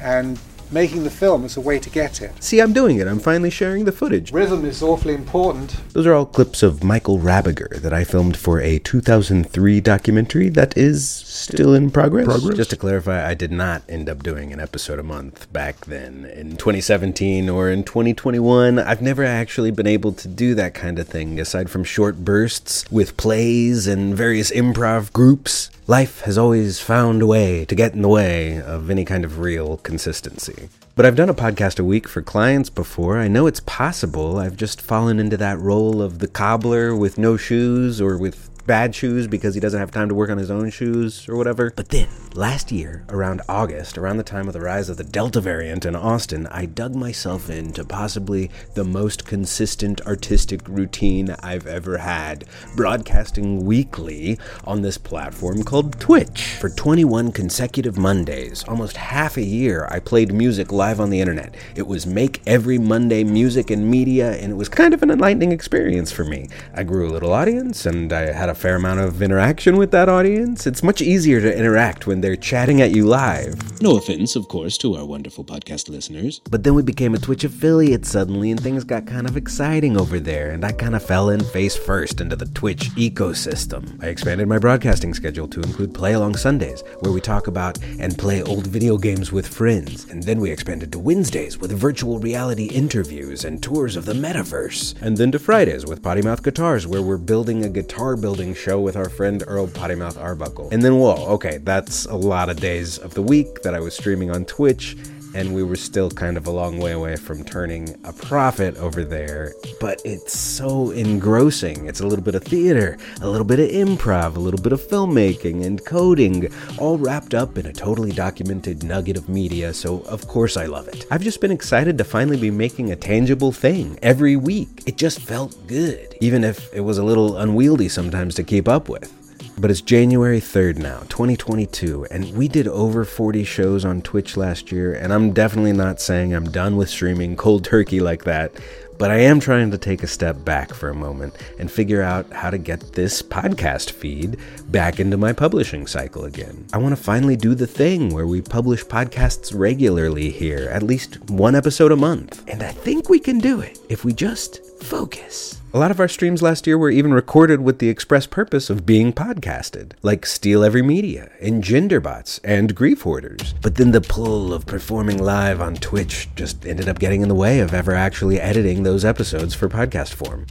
And 0.00 0.38
making 0.72 1.04
the 1.04 1.10
film 1.10 1.44
as 1.44 1.56
a 1.56 1.60
way 1.60 1.78
to 1.78 1.90
get 1.90 2.20
it. 2.22 2.42
See, 2.42 2.60
I'm 2.60 2.72
doing 2.72 2.98
it. 2.98 3.06
I'm 3.06 3.18
finally 3.18 3.50
sharing 3.50 3.84
the 3.84 3.92
footage. 3.92 4.32
Rhythm 4.32 4.64
is 4.64 4.82
awfully 4.82 5.14
important. 5.14 5.76
Those 5.92 6.06
are 6.06 6.14
all 6.14 6.26
clips 6.26 6.62
of 6.62 6.84
Michael 6.84 7.18
Rabiger 7.18 7.80
that 7.80 7.92
I 7.92 8.04
filmed 8.04 8.36
for 8.36 8.60
a 8.60 8.78
2003 8.78 9.80
documentary 9.80 10.48
that 10.50 10.76
is 10.76 11.08
still 11.08 11.74
in 11.74 11.90
progress. 11.90 12.26
Progress. 12.26 12.56
Just 12.56 12.70
to 12.70 12.76
clarify, 12.76 13.28
I 13.28 13.34
did 13.34 13.52
not 13.52 13.82
end 13.88 14.08
up 14.08 14.22
doing 14.22 14.52
an 14.52 14.60
episode 14.60 14.98
a 14.98 15.02
month 15.02 15.52
back 15.52 15.84
then. 15.86 16.24
In 16.24 16.56
2017 16.56 17.48
or 17.48 17.70
in 17.70 17.84
2021, 17.84 18.78
I've 18.78 19.02
never 19.02 19.24
actually 19.24 19.70
been 19.70 19.86
able 19.86 20.12
to 20.12 20.28
do 20.28 20.54
that 20.54 20.74
kind 20.74 20.98
of 20.98 21.08
thing 21.08 21.40
aside 21.40 21.70
from 21.70 21.84
short 21.84 22.24
bursts 22.24 22.84
with 22.90 23.16
plays 23.16 23.86
and 23.86 24.14
various 24.14 24.50
improv 24.50 25.12
groups. 25.12 25.70
Life 25.86 26.20
has 26.20 26.38
always 26.38 26.78
found 26.78 27.22
a 27.22 27.26
way 27.26 27.64
to 27.64 27.74
get 27.74 27.94
in 27.94 28.02
the 28.02 28.08
way 28.08 28.60
of 28.60 28.90
any 28.90 29.04
kind 29.04 29.24
of 29.24 29.40
real 29.40 29.78
consistency. 29.78 30.59
But 31.00 31.06
I've 31.06 31.16
done 31.16 31.30
a 31.30 31.34
podcast 31.34 31.80
a 31.80 31.82
week 31.82 32.06
for 32.06 32.20
clients 32.20 32.68
before. 32.68 33.16
I 33.16 33.26
know 33.26 33.46
it's 33.46 33.60
possible. 33.60 34.36
I've 34.36 34.58
just 34.58 34.82
fallen 34.82 35.18
into 35.18 35.38
that 35.38 35.58
role 35.58 36.02
of 36.02 36.18
the 36.18 36.28
cobbler 36.28 36.94
with 36.94 37.16
no 37.16 37.38
shoes 37.38 38.02
or 38.02 38.18
with 38.18 38.49
bad 38.70 38.94
shoes 38.94 39.26
because 39.26 39.52
he 39.52 39.60
doesn't 39.60 39.80
have 39.80 39.90
time 39.90 40.08
to 40.08 40.14
work 40.14 40.30
on 40.30 40.38
his 40.38 40.48
own 40.48 40.70
shoes 40.70 41.28
or 41.28 41.34
whatever. 41.34 41.72
But 41.74 41.88
then, 41.88 42.06
last 42.36 42.70
year, 42.70 43.04
around 43.08 43.42
August, 43.48 43.98
around 43.98 44.18
the 44.18 44.22
time 44.22 44.46
of 44.46 44.52
the 44.52 44.60
rise 44.60 44.88
of 44.88 44.96
the 44.96 45.02
Delta 45.02 45.40
variant 45.40 45.84
in 45.84 45.96
Austin, 45.96 46.46
I 46.46 46.66
dug 46.66 46.94
myself 46.94 47.50
into 47.50 47.84
possibly 47.84 48.48
the 48.74 48.84
most 48.84 49.26
consistent 49.26 50.00
artistic 50.02 50.68
routine 50.68 51.34
I've 51.42 51.66
ever 51.66 51.98
had, 51.98 52.44
broadcasting 52.76 53.64
weekly 53.64 54.38
on 54.62 54.82
this 54.82 54.98
platform 54.98 55.64
called 55.64 55.98
Twitch. 55.98 56.54
For 56.60 56.70
21 56.70 57.32
consecutive 57.32 57.98
Mondays, 57.98 58.62
almost 58.68 58.98
half 58.98 59.36
a 59.36 59.42
year, 59.42 59.88
I 59.90 59.98
played 59.98 60.32
music 60.32 60.70
live 60.70 61.00
on 61.00 61.10
the 61.10 61.20
internet. 61.20 61.56
It 61.74 61.88
was 61.88 62.06
Make 62.06 62.40
Every 62.46 62.78
Monday 62.78 63.24
Music 63.24 63.68
and 63.68 63.90
Media, 63.90 64.34
and 64.34 64.52
it 64.52 64.56
was 64.56 64.68
kind 64.68 64.94
of 64.94 65.02
an 65.02 65.10
enlightening 65.10 65.50
experience 65.50 66.12
for 66.12 66.24
me. 66.24 66.48
I 66.72 66.84
grew 66.84 67.08
a 67.08 67.10
little 67.10 67.32
audience, 67.32 67.84
and 67.84 68.12
I 68.12 68.30
had 68.30 68.48
a 68.48 68.59
fair 68.60 68.76
amount 68.76 69.00
of 69.00 69.22
interaction 69.22 69.78
with 69.78 69.90
that 69.90 70.10
audience. 70.10 70.66
It's 70.66 70.82
much 70.82 71.00
easier 71.00 71.40
to 71.40 71.58
interact 71.58 72.06
when 72.06 72.20
they're 72.20 72.36
chatting 72.36 72.82
at 72.82 72.90
you 72.90 73.06
live. 73.06 73.80
No 73.80 73.96
offense, 73.96 74.36
of 74.36 74.48
course, 74.48 74.76
to 74.78 74.96
our 74.96 75.06
wonderful 75.06 75.44
podcast 75.44 75.88
listeners. 75.88 76.42
But 76.50 76.62
then 76.62 76.74
we 76.74 76.82
became 76.82 77.14
a 77.14 77.18
Twitch 77.18 77.42
affiliate 77.42 78.04
suddenly, 78.04 78.50
and 78.50 78.60
things 78.60 78.84
got 78.84 79.06
kind 79.06 79.26
of 79.26 79.38
exciting 79.38 79.98
over 79.98 80.20
there, 80.20 80.50
and 80.50 80.62
I 80.62 80.72
kind 80.72 80.94
of 80.94 81.02
fell 81.02 81.30
in 81.30 81.42
face 81.42 81.74
first 81.74 82.20
into 82.20 82.36
the 82.36 82.44
Twitch 82.44 82.90
ecosystem. 82.96 83.98
I 84.04 84.08
expanded 84.08 84.46
my 84.46 84.58
broadcasting 84.58 85.14
schedule 85.14 85.48
to 85.48 85.62
include 85.62 85.94
Play 85.94 86.12
Along 86.12 86.36
Sundays, 86.36 86.84
where 86.98 87.12
we 87.12 87.22
talk 87.22 87.46
about 87.46 87.82
and 87.98 88.18
play 88.18 88.42
old 88.42 88.66
video 88.66 88.98
games 88.98 89.32
with 89.32 89.48
friends, 89.48 90.10
and 90.10 90.22
then 90.22 90.38
we 90.38 90.50
expanded 90.50 90.92
to 90.92 90.98
Wednesdays 90.98 91.58
with 91.58 91.72
virtual 91.72 92.18
reality 92.18 92.66
interviews 92.66 93.46
and 93.46 93.62
tours 93.62 93.96
of 93.96 94.04
the 94.04 94.12
metaverse, 94.12 95.00
and 95.00 95.16
then 95.16 95.32
to 95.32 95.38
Fridays 95.38 95.86
with 95.86 96.02
Potty 96.02 96.20
Mouth 96.20 96.42
Guitars, 96.42 96.86
where 96.86 97.00
we're 97.00 97.16
building 97.16 97.64
a 97.64 97.70
guitar 97.70 98.16
building 98.16 98.49
show 98.54 98.80
with 98.80 98.96
our 98.96 99.08
friend 99.08 99.42
Earl 99.46 99.66
Pottymouth 99.68 100.20
Arbuckle. 100.20 100.68
And 100.72 100.82
then, 100.82 100.98
whoa, 100.98 101.26
okay, 101.34 101.58
that's 101.58 102.06
a 102.06 102.16
lot 102.16 102.48
of 102.48 102.60
days 102.60 102.98
of 102.98 103.14
the 103.14 103.22
week 103.22 103.62
that 103.62 103.74
I 103.74 103.80
was 103.80 103.94
streaming 103.94 104.30
on 104.30 104.44
Twitch, 104.44 104.96
and 105.34 105.54
we 105.54 105.62
were 105.62 105.76
still 105.76 106.10
kind 106.10 106.36
of 106.36 106.46
a 106.46 106.50
long 106.50 106.78
way 106.78 106.92
away 106.92 107.16
from 107.16 107.44
turning 107.44 107.96
a 108.04 108.12
profit 108.12 108.76
over 108.76 109.04
there. 109.04 109.54
But 109.80 110.00
it's 110.04 110.38
so 110.38 110.90
engrossing. 110.90 111.86
It's 111.86 112.00
a 112.00 112.06
little 112.06 112.24
bit 112.24 112.34
of 112.34 112.44
theater, 112.44 112.98
a 113.20 113.28
little 113.28 113.46
bit 113.46 113.60
of 113.60 113.68
improv, 113.70 114.36
a 114.36 114.40
little 114.40 114.60
bit 114.60 114.72
of 114.72 114.80
filmmaking 114.80 115.64
and 115.64 115.84
coding, 115.84 116.52
all 116.78 116.98
wrapped 116.98 117.34
up 117.34 117.58
in 117.58 117.66
a 117.66 117.72
totally 117.72 118.12
documented 118.12 118.82
nugget 118.82 119.16
of 119.16 119.28
media, 119.28 119.72
so 119.72 120.00
of 120.02 120.26
course 120.26 120.56
I 120.56 120.66
love 120.66 120.88
it. 120.88 121.06
I've 121.10 121.22
just 121.22 121.40
been 121.40 121.50
excited 121.50 121.98
to 121.98 122.04
finally 122.04 122.38
be 122.38 122.50
making 122.50 122.90
a 122.90 122.96
tangible 122.96 123.52
thing 123.52 123.98
every 124.02 124.36
week. 124.36 124.82
It 124.86 124.96
just 124.96 125.20
felt 125.20 125.56
good, 125.66 126.16
even 126.20 126.44
if 126.44 126.72
it 126.74 126.80
was 126.80 126.98
a 126.98 127.04
little 127.04 127.36
unwieldy 127.36 127.88
sometimes 127.88 128.34
to 128.36 128.42
keep 128.42 128.68
up 128.68 128.88
with. 128.88 129.19
But 129.60 129.70
it's 129.70 129.82
January 129.82 130.40
3rd 130.40 130.78
now, 130.78 131.00
2022, 131.10 132.06
and 132.10 132.34
we 132.34 132.48
did 132.48 132.66
over 132.66 133.04
40 133.04 133.44
shows 133.44 133.84
on 133.84 134.00
Twitch 134.00 134.34
last 134.34 134.72
year, 134.72 134.94
and 134.94 135.12
I'm 135.12 135.34
definitely 135.34 135.74
not 135.74 136.00
saying 136.00 136.32
I'm 136.32 136.50
done 136.50 136.78
with 136.78 136.88
streaming 136.88 137.36
cold 137.36 137.62
turkey 137.62 138.00
like 138.00 138.24
that, 138.24 138.52
but 138.96 139.10
I 139.10 139.18
am 139.18 139.38
trying 139.38 139.70
to 139.70 139.76
take 139.76 140.02
a 140.02 140.06
step 140.06 140.46
back 140.46 140.72
for 140.72 140.88
a 140.88 140.94
moment 140.94 141.34
and 141.58 141.70
figure 141.70 142.00
out 142.00 142.32
how 142.32 142.48
to 142.48 142.56
get 142.56 142.94
this 142.94 143.20
podcast 143.20 143.90
feed 143.90 144.38
back 144.70 144.98
into 144.98 145.18
my 145.18 145.34
publishing 145.34 145.86
cycle 145.86 146.24
again. 146.24 146.64
I 146.72 146.78
want 146.78 146.96
to 146.96 147.02
finally 147.02 147.36
do 147.36 147.54
the 147.54 147.66
thing 147.66 148.14
where 148.14 148.26
we 148.26 148.40
publish 148.40 148.82
podcasts 148.82 149.52
regularly 149.54 150.30
here, 150.30 150.70
at 150.70 150.82
least 150.82 151.20
one 151.28 151.54
episode 151.54 151.92
a 151.92 151.96
month. 151.96 152.42
And 152.48 152.62
I 152.62 152.72
think 152.72 153.10
we 153.10 153.18
can 153.18 153.38
do 153.38 153.60
it 153.60 153.78
if 153.90 154.06
we 154.06 154.14
just 154.14 154.64
focus. 154.82 155.59
A 155.72 155.78
lot 155.78 155.92
of 155.92 156.00
our 156.00 156.08
streams 156.08 156.42
last 156.42 156.66
year 156.66 156.76
were 156.76 156.90
even 156.90 157.14
recorded 157.14 157.60
with 157.60 157.78
the 157.78 157.88
express 157.88 158.26
purpose 158.26 158.70
of 158.70 158.84
being 158.84 159.12
podcasted, 159.12 159.92
like 160.02 160.26
Steal 160.26 160.64
Every 160.64 160.82
Media 160.82 161.30
and 161.40 161.62
Genderbots 161.62 162.40
and 162.42 162.74
Grief 162.74 163.02
Hoarders. 163.02 163.54
But 163.62 163.76
then 163.76 163.92
the 163.92 164.00
pull 164.00 164.52
of 164.52 164.66
performing 164.66 165.22
live 165.22 165.60
on 165.60 165.76
Twitch 165.76 166.28
just 166.34 166.66
ended 166.66 166.88
up 166.88 166.98
getting 166.98 167.22
in 167.22 167.28
the 167.28 167.36
way 167.36 167.60
of 167.60 167.72
ever 167.72 167.94
actually 167.94 168.40
editing 168.40 168.82
those 168.82 169.04
episodes 169.04 169.54
for 169.54 169.68
podcast 169.68 170.12
form. 170.12 170.46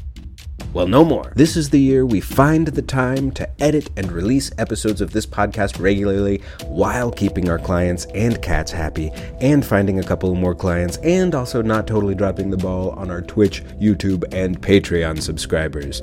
Well, 0.73 0.87
no 0.87 1.03
more. 1.03 1.33
This 1.35 1.57
is 1.57 1.69
the 1.69 1.79
year 1.79 2.05
we 2.05 2.21
find 2.21 2.67
the 2.67 2.81
time 2.81 3.31
to 3.31 3.49
edit 3.61 3.89
and 3.97 4.11
release 4.11 4.51
episodes 4.57 5.01
of 5.01 5.11
this 5.11 5.25
podcast 5.25 5.79
regularly 5.79 6.41
while 6.65 7.11
keeping 7.11 7.49
our 7.49 7.57
clients 7.57 8.05
and 8.13 8.41
cats 8.41 8.71
happy 8.71 9.11
and 9.41 9.65
finding 9.65 9.99
a 9.99 10.03
couple 10.03 10.33
more 10.35 10.53
clients 10.53 10.97
and 10.97 11.33
also 11.33 11.61
not 11.61 11.87
totally 11.87 12.13
dropping 12.13 12.51
the 12.51 12.57
ball 12.57 12.91
on 12.91 13.09
our 13.09 13.21
Twitch, 13.21 13.63
YouTube, 13.81 14.31
and 14.33 14.61
Patreon 14.61 15.21
subscribers. 15.21 16.01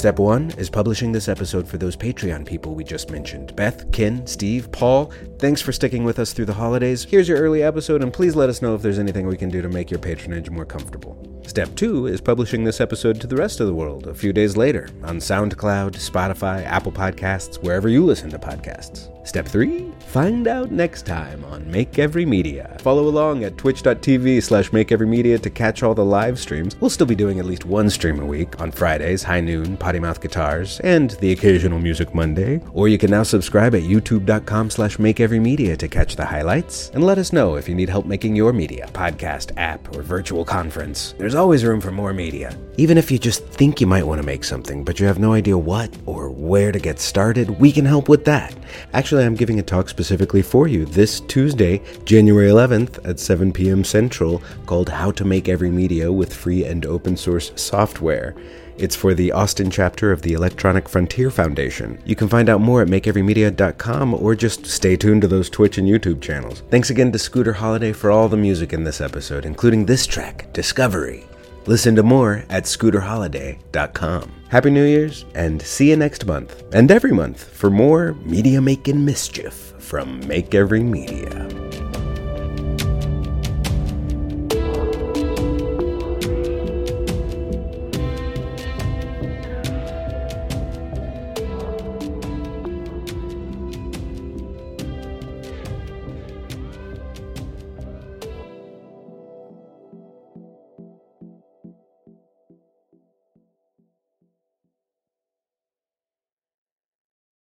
Step 0.00 0.18
one 0.18 0.50
is 0.52 0.70
publishing 0.70 1.12
this 1.12 1.28
episode 1.28 1.68
for 1.68 1.76
those 1.76 1.94
Patreon 1.94 2.46
people 2.46 2.74
we 2.74 2.84
just 2.84 3.10
mentioned 3.10 3.54
Beth, 3.54 3.90
Ken, 3.92 4.26
Steve, 4.26 4.72
Paul. 4.72 5.12
Thanks 5.38 5.60
for 5.60 5.72
sticking 5.72 6.04
with 6.04 6.18
us 6.18 6.32
through 6.32 6.46
the 6.46 6.54
holidays. 6.54 7.04
Here's 7.04 7.28
your 7.28 7.38
early 7.38 7.62
episode, 7.62 8.02
and 8.02 8.10
please 8.10 8.34
let 8.34 8.48
us 8.48 8.62
know 8.62 8.74
if 8.74 8.80
there's 8.80 8.98
anything 8.98 9.26
we 9.26 9.36
can 9.36 9.50
do 9.50 9.60
to 9.60 9.68
make 9.68 9.90
your 9.90 10.00
patronage 10.00 10.48
more 10.48 10.64
comfortable. 10.64 11.29
Step 11.46 11.74
two 11.74 12.06
is 12.06 12.20
publishing 12.20 12.62
this 12.64 12.80
episode 12.80 13.20
to 13.20 13.26
the 13.26 13.36
rest 13.36 13.60
of 13.60 13.66
the 13.66 13.74
world 13.74 14.06
a 14.06 14.14
few 14.14 14.32
days 14.32 14.56
later 14.56 14.88
on 15.02 15.16
SoundCloud, 15.16 15.92
Spotify, 15.92 16.64
Apple 16.64 16.92
Podcasts, 16.92 17.62
wherever 17.62 17.88
you 17.88 18.04
listen 18.04 18.30
to 18.30 18.38
podcasts. 18.38 19.08
Step 19.26 19.46
three, 19.46 19.92
find 20.08 20.48
out 20.48 20.72
next 20.72 21.06
time 21.06 21.44
on 21.44 21.70
Make 21.70 21.98
Every 21.98 22.24
Media. 22.24 22.76
Follow 22.80 23.06
along 23.06 23.44
at 23.44 23.58
twitch.tv 23.58 24.42
slash 24.42 24.72
Make 24.72 24.92
Every 24.92 25.06
Media 25.06 25.38
to 25.38 25.50
catch 25.50 25.82
all 25.82 25.94
the 25.94 26.04
live 26.04 26.38
streams. 26.38 26.74
We'll 26.80 26.90
still 26.90 27.06
be 27.06 27.14
doing 27.14 27.38
at 27.38 27.44
least 27.44 27.64
one 27.66 27.90
stream 27.90 28.18
a 28.18 28.24
week 28.24 28.60
on 28.60 28.72
Fridays, 28.72 29.22
high 29.22 29.42
noon, 29.42 29.76
potty 29.76 30.00
mouth 30.00 30.20
guitars, 30.20 30.80
and 30.80 31.10
the 31.20 31.32
occasional 31.32 31.78
music 31.78 32.14
Monday. 32.14 32.60
Or 32.72 32.88
you 32.88 32.96
can 32.96 33.10
now 33.10 33.22
subscribe 33.22 33.74
at 33.74 33.82
youtube.com 33.82 34.70
slash 34.70 34.98
Make 34.98 35.20
Every 35.20 35.38
Media 35.38 35.76
to 35.76 35.86
catch 35.86 36.16
the 36.16 36.24
highlights. 36.24 36.90
And 36.94 37.04
let 37.04 37.18
us 37.18 37.32
know 37.32 37.56
if 37.56 37.68
you 37.68 37.74
need 37.74 37.90
help 37.90 38.06
making 38.06 38.34
your 38.34 38.52
media, 38.52 38.88
podcast, 38.94 39.52
app, 39.58 39.94
or 39.94 40.02
virtual 40.02 40.44
conference. 40.44 41.14
There's 41.30 41.38
always 41.38 41.64
room 41.64 41.80
for 41.80 41.92
more 41.92 42.12
media. 42.12 42.58
Even 42.76 42.98
if 42.98 43.08
you 43.08 43.16
just 43.16 43.46
think 43.46 43.80
you 43.80 43.86
might 43.86 44.04
want 44.04 44.20
to 44.20 44.26
make 44.26 44.42
something, 44.42 44.82
but 44.82 44.98
you 44.98 45.06
have 45.06 45.20
no 45.20 45.32
idea 45.32 45.56
what 45.56 45.96
or 46.04 46.28
where 46.28 46.72
to 46.72 46.80
get 46.80 46.98
started, 46.98 47.50
we 47.60 47.70
can 47.70 47.84
help 47.84 48.08
with 48.08 48.24
that. 48.24 48.52
Actually, 48.94 49.24
I'm 49.24 49.36
giving 49.36 49.60
a 49.60 49.62
talk 49.62 49.88
specifically 49.88 50.42
for 50.42 50.66
you 50.66 50.84
this 50.86 51.20
Tuesday, 51.20 51.82
January 52.04 52.48
11th 52.48 53.08
at 53.08 53.20
7 53.20 53.52
p.m. 53.52 53.84
Central, 53.84 54.42
called 54.66 54.88
How 54.88 55.12
to 55.12 55.24
Make 55.24 55.48
Every 55.48 55.70
Media 55.70 56.10
with 56.10 56.34
Free 56.34 56.64
and 56.64 56.84
Open 56.84 57.16
Source 57.16 57.52
Software. 57.54 58.34
It's 58.80 58.96
for 58.96 59.12
the 59.12 59.32
Austin 59.32 59.70
chapter 59.70 60.10
of 60.10 60.22
the 60.22 60.32
Electronic 60.32 60.88
Frontier 60.88 61.30
Foundation. 61.30 62.00
You 62.06 62.16
can 62.16 62.28
find 62.28 62.48
out 62.48 62.62
more 62.62 62.80
at 62.80 62.88
makeeverymedia.com 62.88 64.14
or 64.14 64.34
just 64.34 64.64
stay 64.64 64.96
tuned 64.96 65.20
to 65.20 65.28
those 65.28 65.50
Twitch 65.50 65.76
and 65.76 65.86
YouTube 65.86 66.22
channels. 66.22 66.62
Thanks 66.70 66.88
again 66.88 67.12
to 67.12 67.18
Scooter 67.18 67.52
Holiday 67.52 67.92
for 67.92 68.10
all 68.10 68.26
the 68.26 68.38
music 68.38 68.72
in 68.72 68.82
this 68.82 69.02
episode, 69.02 69.44
including 69.44 69.84
this 69.84 70.06
track, 70.06 70.50
Discovery. 70.54 71.26
Listen 71.66 71.94
to 71.94 72.02
more 72.02 72.46
at 72.48 72.64
scooterholiday.com. 72.64 74.32
Happy 74.48 74.70
New 74.70 74.86
Year's, 74.86 75.26
and 75.34 75.60
see 75.60 75.90
you 75.90 75.96
next 75.96 76.24
month 76.24 76.64
and 76.72 76.90
every 76.90 77.12
month 77.12 77.44
for 77.44 77.68
more 77.68 78.14
media 78.24 78.62
making 78.62 79.04
mischief 79.04 79.74
from 79.78 80.26
Make 80.26 80.54
Every 80.54 80.82
Media. 80.82 81.59